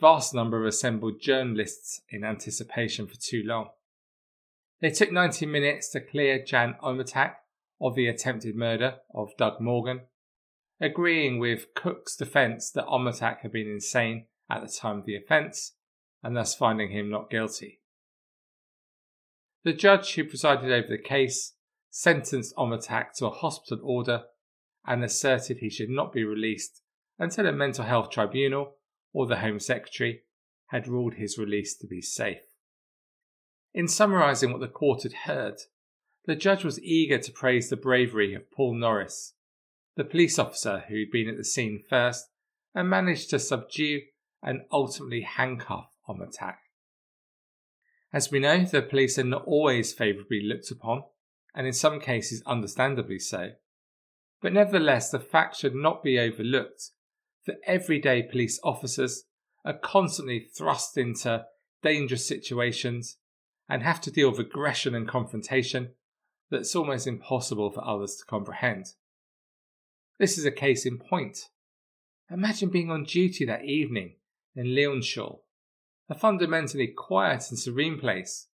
vast 0.00 0.34
number 0.34 0.60
of 0.60 0.66
assembled 0.66 1.20
journalists 1.20 2.00
in 2.10 2.24
anticipation 2.24 3.06
for 3.06 3.16
too 3.16 3.42
long. 3.44 3.70
They 4.80 4.90
took 4.90 5.12
90 5.12 5.46
minutes 5.46 5.90
to 5.90 6.00
clear 6.00 6.44
Jan 6.44 6.74
Omatak 6.82 7.34
of 7.80 7.94
the 7.94 8.06
attempted 8.06 8.54
murder 8.54 8.96
of 9.14 9.36
Doug 9.36 9.60
Morgan, 9.60 10.02
agreeing 10.80 11.38
with 11.38 11.74
Cook's 11.74 12.16
defence 12.16 12.70
that 12.70 12.86
Omatak 12.86 13.40
had 13.40 13.52
been 13.52 13.68
insane 13.68 14.26
at 14.50 14.60
the 14.62 14.72
time 14.72 14.98
of 14.98 15.06
the 15.06 15.16
offence 15.16 15.74
and 16.22 16.36
thus 16.36 16.54
finding 16.54 16.90
him 16.90 17.10
not 17.10 17.30
guilty. 17.30 17.80
The 19.64 19.72
judge 19.72 20.14
who 20.14 20.24
presided 20.24 20.70
over 20.70 20.88
the 20.88 20.98
case 20.98 21.54
sentenced 21.94 22.56
Omatak 22.56 23.12
to 23.18 23.26
a 23.26 23.30
hospital 23.30 23.78
order 23.84 24.22
and 24.86 25.04
asserted 25.04 25.58
he 25.58 25.68
should 25.68 25.90
not 25.90 26.10
be 26.10 26.24
released 26.24 26.80
until 27.18 27.46
a 27.46 27.52
mental 27.52 27.84
health 27.84 28.10
tribunal 28.10 28.76
or 29.12 29.26
the 29.26 29.36
Home 29.36 29.60
Secretary 29.60 30.22
had 30.68 30.88
ruled 30.88 31.14
his 31.14 31.36
release 31.36 31.76
to 31.76 31.86
be 31.86 32.00
safe. 32.00 32.40
In 33.74 33.86
summarising 33.86 34.50
what 34.50 34.62
the 34.62 34.68
court 34.68 35.02
had 35.02 35.12
heard, 35.24 35.56
the 36.24 36.34
judge 36.34 36.64
was 36.64 36.80
eager 36.80 37.18
to 37.18 37.30
praise 37.30 37.68
the 37.68 37.76
bravery 37.76 38.34
of 38.34 38.50
Paul 38.50 38.74
Norris, 38.74 39.34
the 39.94 40.04
police 40.04 40.38
officer 40.38 40.84
who'd 40.88 41.10
been 41.10 41.28
at 41.28 41.36
the 41.36 41.44
scene 41.44 41.82
first 41.90 42.24
and 42.74 42.88
managed 42.88 43.28
to 43.30 43.38
subdue 43.38 44.00
and 44.42 44.62
ultimately 44.72 45.20
handcuff 45.20 45.90
Omatak. 46.08 46.56
As 48.14 48.30
we 48.30 48.38
know, 48.38 48.64
the 48.64 48.80
police 48.80 49.18
are 49.18 49.24
not 49.24 49.44
always 49.44 49.92
favourably 49.92 50.42
looked 50.42 50.70
upon, 50.70 51.02
and 51.54 51.66
in 51.66 51.72
some 51.72 52.00
cases 52.00 52.42
understandably 52.46 53.18
so. 53.18 53.50
But 54.40 54.52
nevertheless, 54.52 55.10
the 55.10 55.20
fact 55.20 55.56
should 55.56 55.74
not 55.74 56.02
be 56.02 56.18
overlooked 56.18 56.90
that 57.46 57.60
everyday 57.66 58.22
police 58.22 58.60
officers 58.62 59.24
are 59.64 59.72
constantly 59.72 60.48
thrust 60.56 60.96
into 60.96 61.46
dangerous 61.82 62.26
situations 62.26 63.18
and 63.68 63.82
have 63.82 64.00
to 64.02 64.10
deal 64.10 64.30
with 64.30 64.40
aggression 64.40 64.94
and 64.94 65.08
confrontation 65.08 65.90
that's 66.50 66.76
almost 66.76 67.06
impossible 67.06 67.70
for 67.70 67.86
others 67.86 68.16
to 68.16 68.24
comprehend. 68.24 68.86
This 70.18 70.36
is 70.36 70.44
a 70.44 70.50
case 70.50 70.84
in 70.84 70.98
point. 70.98 71.48
Imagine 72.30 72.68
being 72.68 72.90
on 72.90 73.04
duty 73.04 73.44
that 73.46 73.64
evening 73.64 74.16
in 74.54 74.66
Lyonshall, 74.66 75.40
a 76.08 76.14
fundamentally 76.14 76.86
quiet 76.86 77.50
and 77.50 77.58
serene 77.58 77.98
place, 77.98 78.48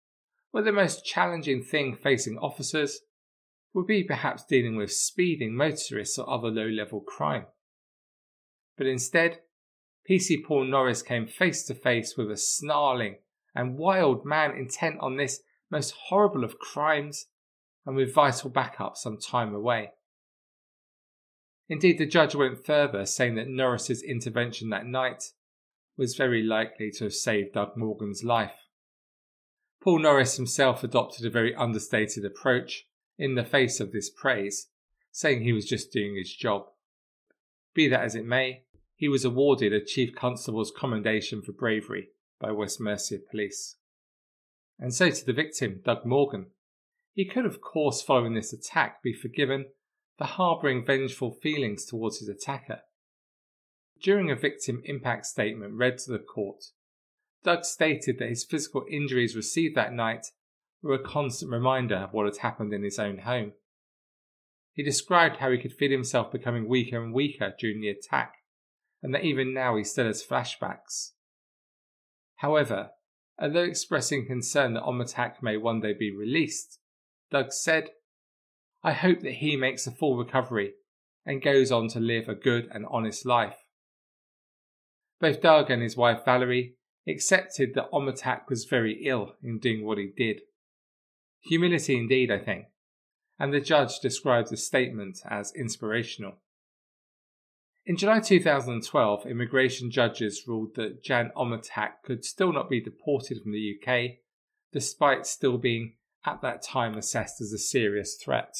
where 0.50 0.62
the 0.62 0.72
most 0.72 1.04
challenging 1.04 1.62
thing 1.62 1.96
facing 1.96 2.38
officers 2.38 3.00
would 3.74 3.86
be 3.86 4.02
perhaps 4.02 4.44
dealing 4.44 4.76
with 4.76 4.92
speeding 4.92 5.54
motorists 5.54 6.18
or 6.18 6.28
other 6.28 6.48
low 6.48 6.66
level 6.66 7.00
crime. 7.00 7.46
But 8.76 8.86
instead, 8.86 9.40
PC 10.08 10.44
Paul 10.46 10.64
Norris 10.64 11.02
came 11.02 11.26
face 11.26 11.64
to 11.66 11.74
face 11.74 12.16
with 12.16 12.30
a 12.30 12.36
snarling 12.36 13.16
and 13.54 13.76
wild 13.76 14.24
man 14.24 14.52
intent 14.56 14.96
on 15.00 15.16
this 15.16 15.40
most 15.70 15.94
horrible 16.06 16.44
of 16.44 16.58
crimes 16.58 17.26
and 17.84 17.96
with 17.96 18.14
vital 18.14 18.50
backup 18.50 18.96
some 18.96 19.18
time 19.18 19.54
away. 19.54 19.90
Indeed, 21.68 21.98
the 21.98 22.06
judge 22.06 22.34
went 22.34 22.64
further, 22.64 23.04
saying 23.04 23.34
that 23.34 23.48
Norris's 23.48 24.02
intervention 24.02 24.70
that 24.70 24.86
night 24.86 25.24
was 25.98 26.16
very 26.16 26.42
likely 26.42 26.90
to 26.92 27.04
have 27.04 27.14
saved 27.14 27.52
Doug 27.52 27.76
Morgan's 27.76 28.24
life. 28.24 28.67
Paul 29.80 30.00
Norris 30.00 30.36
himself 30.36 30.82
adopted 30.82 31.24
a 31.24 31.30
very 31.30 31.54
understated 31.54 32.24
approach 32.24 32.86
in 33.18 33.34
the 33.34 33.44
face 33.44 33.80
of 33.80 33.92
this 33.92 34.10
praise, 34.10 34.68
saying 35.12 35.42
he 35.42 35.52
was 35.52 35.66
just 35.66 35.92
doing 35.92 36.16
his 36.16 36.34
job. 36.34 36.66
Be 37.74 37.88
that 37.88 38.02
as 38.02 38.14
it 38.14 38.24
may, 38.24 38.64
he 38.96 39.08
was 39.08 39.24
awarded 39.24 39.72
a 39.72 39.84
Chief 39.84 40.14
Constable's 40.14 40.72
Commendation 40.76 41.42
for 41.42 41.52
Bravery 41.52 42.08
by 42.40 42.50
West 42.50 42.80
Mercia 42.80 43.18
Police. 43.30 43.76
And 44.78 44.92
so 44.92 45.10
to 45.10 45.24
the 45.24 45.32
victim, 45.32 45.80
Doug 45.84 46.04
Morgan. 46.04 46.46
He 47.12 47.24
could, 47.24 47.46
of 47.46 47.60
course, 47.60 48.02
following 48.02 48.34
this 48.34 48.52
attack, 48.52 49.02
be 49.02 49.12
forgiven 49.12 49.66
for 50.16 50.24
harbouring 50.24 50.84
vengeful 50.84 51.32
feelings 51.32 51.84
towards 51.84 52.18
his 52.18 52.28
attacker. 52.28 52.80
During 54.00 54.30
a 54.30 54.36
victim 54.36 54.82
impact 54.84 55.26
statement 55.26 55.74
read 55.74 55.98
to 55.98 56.12
the 56.12 56.18
court, 56.18 56.64
Doug 57.44 57.64
stated 57.64 58.18
that 58.18 58.28
his 58.28 58.44
physical 58.44 58.84
injuries 58.90 59.36
received 59.36 59.76
that 59.76 59.92
night 59.92 60.26
were 60.82 60.94
a 60.94 61.02
constant 61.02 61.50
reminder 61.50 61.96
of 61.96 62.12
what 62.12 62.26
had 62.26 62.38
happened 62.38 62.72
in 62.72 62.82
his 62.82 62.98
own 62.98 63.18
home. 63.18 63.52
He 64.72 64.82
described 64.82 65.36
how 65.36 65.50
he 65.50 65.58
could 65.58 65.72
feel 65.72 65.90
himself 65.90 66.30
becoming 66.30 66.68
weaker 66.68 67.02
and 67.02 67.12
weaker 67.12 67.54
during 67.58 67.80
the 67.80 67.88
attack, 67.88 68.34
and 69.02 69.14
that 69.14 69.24
even 69.24 69.52
now 69.52 69.76
he 69.76 69.84
still 69.84 70.06
has 70.06 70.24
flashbacks. 70.24 71.12
However, 72.36 72.90
although 73.40 73.64
expressing 73.64 74.26
concern 74.26 74.74
that 74.74 74.84
Omatak 74.84 75.42
may 75.42 75.56
one 75.56 75.80
day 75.80 75.94
be 75.94 76.14
released, 76.14 76.78
Doug 77.30 77.52
said, 77.52 77.90
I 78.82 78.92
hope 78.92 79.20
that 79.20 79.34
he 79.34 79.56
makes 79.56 79.86
a 79.86 79.90
full 79.90 80.16
recovery 80.16 80.74
and 81.26 81.42
goes 81.42 81.72
on 81.72 81.88
to 81.88 82.00
live 82.00 82.28
a 82.28 82.34
good 82.34 82.68
and 82.72 82.86
honest 82.88 83.26
life. 83.26 83.56
Both 85.20 85.42
Doug 85.42 85.70
and 85.70 85.82
his 85.82 85.96
wife 85.96 86.24
Valerie 86.24 86.76
accepted 87.08 87.74
that 87.74 87.90
Omatak 87.92 88.48
was 88.48 88.64
very 88.64 89.06
ill 89.06 89.34
in 89.42 89.58
doing 89.58 89.84
what 89.84 89.98
he 89.98 90.12
did. 90.16 90.42
Humility 91.40 91.96
indeed, 91.96 92.30
I 92.30 92.38
think, 92.38 92.66
and 93.38 93.52
the 93.52 93.60
judge 93.60 94.00
described 94.00 94.50
the 94.50 94.56
statement 94.56 95.20
as 95.28 95.52
inspirational. 95.54 96.34
In 97.86 97.96
July 97.96 98.20
2012, 98.20 99.26
immigration 99.26 99.90
judges 99.90 100.44
ruled 100.46 100.74
that 100.74 101.02
Jan 101.02 101.30
Omatak 101.34 102.02
could 102.04 102.24
still 102.24 102.52
not 102.52 102.68
be 102.68 102.82
deported 102.82 103.40
from 103.42 103.52
the 103.52 103.78
UK, 103.80 104.18
despite 104.72 105.26
still 105.26 105.56
being 105.56 105.94
at 106.26 106.42
that 106.42 106.62
time 106.62 106.96
assessed 106.96 107.40
as 107.40 107.52
a 107.52 107.58
serious 107.58 108.16
threat. 108.16 108.54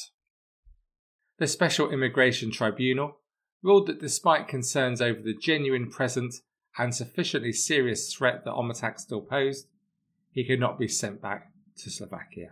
The 1.37 1.45
Special 1.47 1.91
Immigration 1.91 2.51
Tribunal 2.51 3.19
ruled 3.61 3.87
that 3.87 4.01
despite 4.01 4.47
concerns 4.47 5.01
over 5.01 5.21
the 5.21 5.35
genuine 5.35 5.89
present 5.91 6.35
and 6.77 6.93
sufficiently 6.93 7.51
serious 7.51 8.13
threat 8.13 8.43
that 8.45 8.53
Omatak 8.53 8.99
still 8.99 9.21
posed, 9.21 9.67
he 10.31 10.45
could 10.45 10.59
not 10.59 10.79
be 10.79 10.87
sent 10.87 11.21
back 11.21 11.51
to 11.77 11.89
Slovakia. 11.89 12.51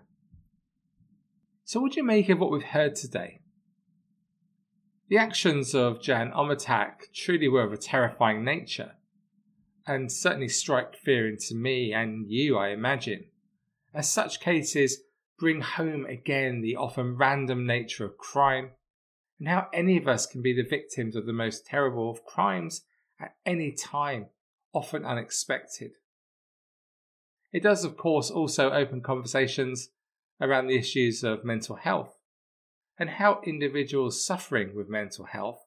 So, 1.64 1.82
what 1.82 1.94
do 1.94 2.00
you 2.00 2.06
make 2.06 2.30
of 2.30 2.40
what 2.40 2.52
we've 2.52 2.64
heard 2.64 2.96
today? 2.96 3.42
The 5.10 5.18
actions 5.18 5.74
of 5.74 6.02
Jan 6.02 6.32
Omatak 6.32 7.14
truly 7.14 7.48
were 7.48 7.64
of 7.64 7.72
a 7.72 7.78
terrifying 7.78 8.44
nature, 8.44 8.94
and 9.86 10.12
certainly 10.12 10.50
strike 10.50 10.96
fear 10.96 11.28
into 11.28 11.56
me 11.56 11.94
and 11.94 12.26
you, 12.28 12.58
I 12.58 12.70
imagine, 12.70 13.26
as 13.94 14.10
such 14.10 14.42
cases 14.42 15.02
bring 15.40 15.62
home 15.62 16.06
again 16.06 16.62
the 16.62 16.76
often 16.76 17.16
random 17.16 17.66
nature 17.66 18.04
of 18.04 18.18
crime, 18.18 18.72
and 19.40 19.48
how 19.48 19.68
any 19.74 19.98
of 19.98 20.08
us 20.08 20.26
can 20.26 20.42
be 20.42 20.54
the 20.54 20.68
victims 20.68 21.16
of 21.16 21.26
the 21.26 21.34
most 21.34 21.66
terrible 21.66 22.10
of 22.10 22.26
crimes 22.26 22.82
at 23.20 23.36
any 23.46 23.72
time, 23.72 24.28
often 24.74 25.06
unexpected. 25.06 25.92
It 27.52 27.64
does, 27.64 27.84
of 27.84 27.98
course, 27.98 28.30
also 28.30 28.72
open 28.72 29.02
conversations 29.02 29.90
around 30.40 30.68
the 30.68 30.78
issues 30.78 31.24
of 31.24 31.44
mental 31.44 31.76
health 31.76 32.18
and 33.00 33.10
how 33.10 33.42
individuals 33.46 34.26
suffering 34.26 34.76
with 34.76 34.90
mental 34.90 35.26
health 35.26 35.66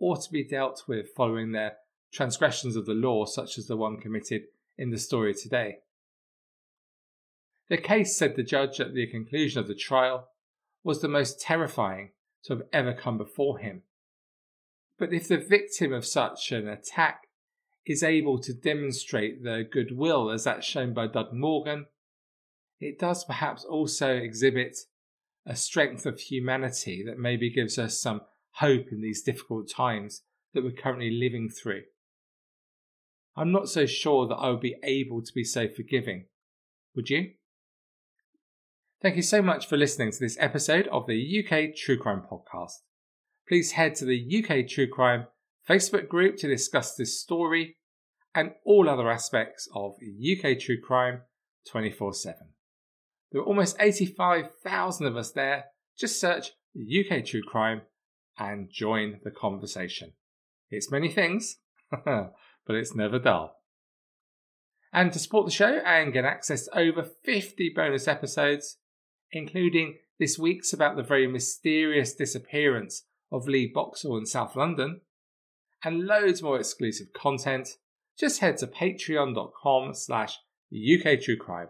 ought 0.00 0.22
to 0.22 0.32
be 0.32 0.44
dealt 0.44 0.84
with 0.88 1.14
following 1.16 1.52
their 1.52 1.76
transgressions 2.12 2.76
of 2.76 2.86
the 2.86 2.92
law, 2.92 3.24
such 3.24 3.56
as 3.56 3.66
the 3.66 3.76
one 3.76 3.98
committed 3.98 4.42
in 4.76 4.90
the 4.90 4.98
story 4.98 5.34
today. 5.34 5.78
The 7.68 7.76
case, 7.78 8.16
said 8.16 8.36
the 8.36 8.42
judge 8.42 8.80
at 8.80 8.94
the 8.94 9.06
conclusion 9.06 9.60
of 9.60 9.68
the 9.68 9.74
trial, 9.74 10.28
was 10.84 11.00
the 11.00 11.08
most 11.08 11.40
terrifying 11.40 12.10
to 12.44 12.54
have 12.54 12.66
ever 12.72 12.92
come 12.92 13.16
before 13.16 13.58
him. 13.58 13.82
But 15.02 15.12
if 15.12 15.26
the 15.26 15.36
victim 15.36 15.92
of 15.92 16.06
such 16.06 16.52
an 16.52 16.68
attack 16.68 17.26
is 17.84 18.04
able 18.04 18.38
to 18.38 18.54
demonstrate 18.54 19.42
their 19.42 19.64
goodwill, 19.64 20.30
as 20.30 20.44
that's 20.44 20.64
shown 20.64 20.94
by 20.94 21.08
Doug 21.08 21.32
Morgan, 21.32 21.86
it 22.78 23.00
does 23.00 23.24
perhaps 23.24 23.64
also 23.64 24.14
exhibit 24.14 24.78
a 25.44 25.56
strength 25.56 26.06
of 26.06 26.20
humanity 26.20 27.02
that 27.04 27.18
maybe 27.18 27.50
gives 27.50 27.80
us 27.80 28.00
some 28.00 28.20
hope 28.58 28.92
in 28.92 29.00
these 29.00 29.24
difficult 29.24 29.68
times 29.68 30.22
that 30.54 30.62
we're 30.62 30.70
currently 30.70 31.10
living 31.10 31.48
through. 31.48 31.82
I'm 33.36 33.50
not 33.50 33.68
so 33.68 33.86
sure 33.86 34.28
that 34.28 34.36
I 34.36 34.50
would 34.50 34.60
be 34.60 34.76
able 34.84 35.20
to 35.20 35.32
be 35.34 35.42
so 35.42 35.66
forgiving. 35.66 36.26
Would 36.94 37.10
you? 37.10 37.32
Thank 39.00 39.16
you 39.16 39.22
so 39.22 39.42
much 39.42 39.66
for 39.66 39.76
listening 39.76 40.12
to 40.12 40.20
this 40.20 40.36
episode 40.38 40.86
of 40.92 41.08
the 41.08 41.44
UK 41.44 41.74
True 41.74 41.98
Crime 41.98 42.22
Podcast. 42.22 42.82
Please 43.48 43.72
head 43.72 43.94
to 43.96 44.04
the 44.04 44.44
UK 44.44 44.68
True 44.68 44.88
Crime 44.88 45.26
Facebook 45.68 46.08
group 46.08 46.36
to 46.38 46.48
discuss 46.48 46.94
this 46.94 47.20
story 47.20 47.76
and 48.34 48.52
all 48.64 48.88
other 48.88 49.10
aspects 49.10 49.68
of 49.74 49.94
UK 49.94 50.58
True 50.58 50.80
Crime 50.80 51.22
24 51.70 52.14
7. 52.14 52.38
There 53.30 53.40
are 53.40 53.44
almost 53.44 53.76
85,000 53.80 55.06
of 55.06 55.16
us 55.16 55.32
there. 55.32 55.66
Just 55.98 56.20
search 56.20 56.52
UK 56.76 57.24
True 57.24 57.42
Crime 57.42 57.82
and 58.38 58.70
join 58.70 59.20
the 59.24 59.30
conversation. 59.30 60.12
It's 60.70 60.90
many 60.90 61.10
things, 61.10 61.56
but 61.90 62.32
it's 62.68 62.94
never 62.94 63.18
dull. 63.18 63.56
And 64.92 65.12
to 65.12 65.18
support 65.18 65.46
the 65.46 65.52
show 65.52 65.80
and 65.86 66.12
get 66.12 66.24
access 66.24 66.66
to 66.66 66.78
over 66.78 67.02
50 67.02 67.72
bonus 67.74 68.06
episodes, 68.06 68.78
including 69.30 69.98
this 70.18 70.38
week's 70.38 70.72
about 70.72 70.96
the 70.96 71.02
very 71.02 71.26
mysterious 71.26 72.14
disappearance 72.14 73.04
of 73.32 73.48
Lee 73.48 73.66
Boxall 73.66 74.16
in 74.18 74.26
South 74.26 74.54
London, 74.54 75.00
and 75.82 76.06
loads 76.06 76.42
more 76.42 76.60
exclusive 76.60 77.12
content, 77.12 77.70
just 78.16 78.40
head 78.40 78.58
to 78.58 78.68
patreon.com 78.68 79.94
slash 79.94 80.38
uktruecrime 80.72 81.68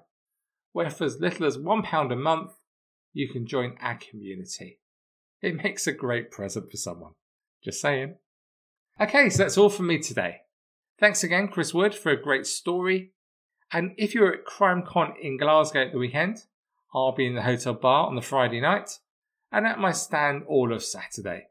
where 0.72 0.90
for 0.90 1.05
as 1.05 1.20
little 1.20 1.46
as 1.46 1.57
£1 1.57 2.12
a 2.12 2.16
month, 2.16 2.53
you 3.12 3.29
can 3.29 3.46
join 3.46 3.77
our 3.81 3.98
community. 3.98 4.81
It 5.40 5.62
makes 5.62 5.87
a 5.87 5.92
great 5.92 6.31
present 6.31 6.70
for 6.70 6.77
someone. 6.77 7.12
Just 7.62 7.81
saying. 7.81 8.16
Okay, 9.01 9.29
so 9.31 9.42
that's 9.42 9.59
all 9.59 9.70
from 9.70 9.87
me 9.87 9.98
today. 9.98 10.38
Thanks 10.98 11.22
again, 11.22 11.48
Chris 11.48 11.75
Wood, 11.75 11.94
for 11.94 12.11
a 12.11 12.20
great 12.20 12.46
story. 12.46 13.12
And 13.72 13.92
if 13.96 14.14
you're 14.14 14.33
at 14.33 14.46
CrimeCon 14.46 15.14
in 15.20 15.37
Glasgow 15.37 15.87
at 15.87 15.92
the 15.92 15.98
weekend, 15.98 16.44
I'll 16.94 17.12
be 17.12 17.27
in 17.27 17.35
the 17.35 17.42
hotel 17.42 17.75
bar 17.75 18.07
on 18.07 18.14
the 18.14 18.22
Friday 18.22 18.61
night 18.61 18.98
and 19.51 19.66
at 19.66 19.79
my 19.79 19.92
stand 19.92 20.42
all 20.46 20.72
of 20.72 20.83
Saturday. 20.83 21.46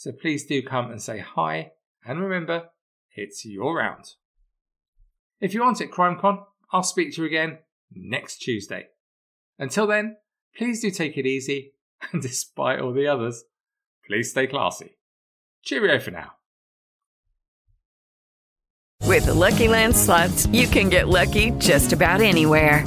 So 0.00 0.12
please 0.12 0.46
do 0.46 0.62
come 0.62 0.90
and 0.90 1.02
say 1.02 1.18
hi. 1.18 1.72
And 2.06 2.20
remember, 2.20 2.70
it's 3.14 3.44
your 3.44 3.76
round. 3.76 4.12
If 5.42 5.52
you 5.52 5.62
aren't 5.62 5.82
at 5.82 5.90
CrimeCon, 5.90 6.42
I'll 6.72 6.82
speak 6.82 7.14
to 7.14 7.20
you 7.20 7.26
again 7.26 7.58
next 7.92 8.38
Tuesday. 8.38 8.86
Until 9.58 9.86
then, 9.86 10.16
please 10.56 10.80
do 10.80 10.90
take 10.90 11.18
it 11.18 11.26
easy, 11.26 11.74
and 12.12 12.22
despite 12.22 12.80
all 12.80 12.94
the 12.94 13.06
others, 13.06 13.44
please 14.06 14.30
stay 14.30 14.46
classy. 14.46 14.96
Cheerio 15.64 16.00
for 16.00 16.12
now. 16.12 16.32
With 19.04 19.26
the 19.26 19.34
Lucky 19.34 19.68
Land 19.68 19.94
slots, 19.94 20.46
you 20.46 20.66
can 20.66 20.88
get 20.88 21.08
lucky 21.08 21.50
just 21.58 21.92
about 21.92 22.22
anywhere. 22.22 22.86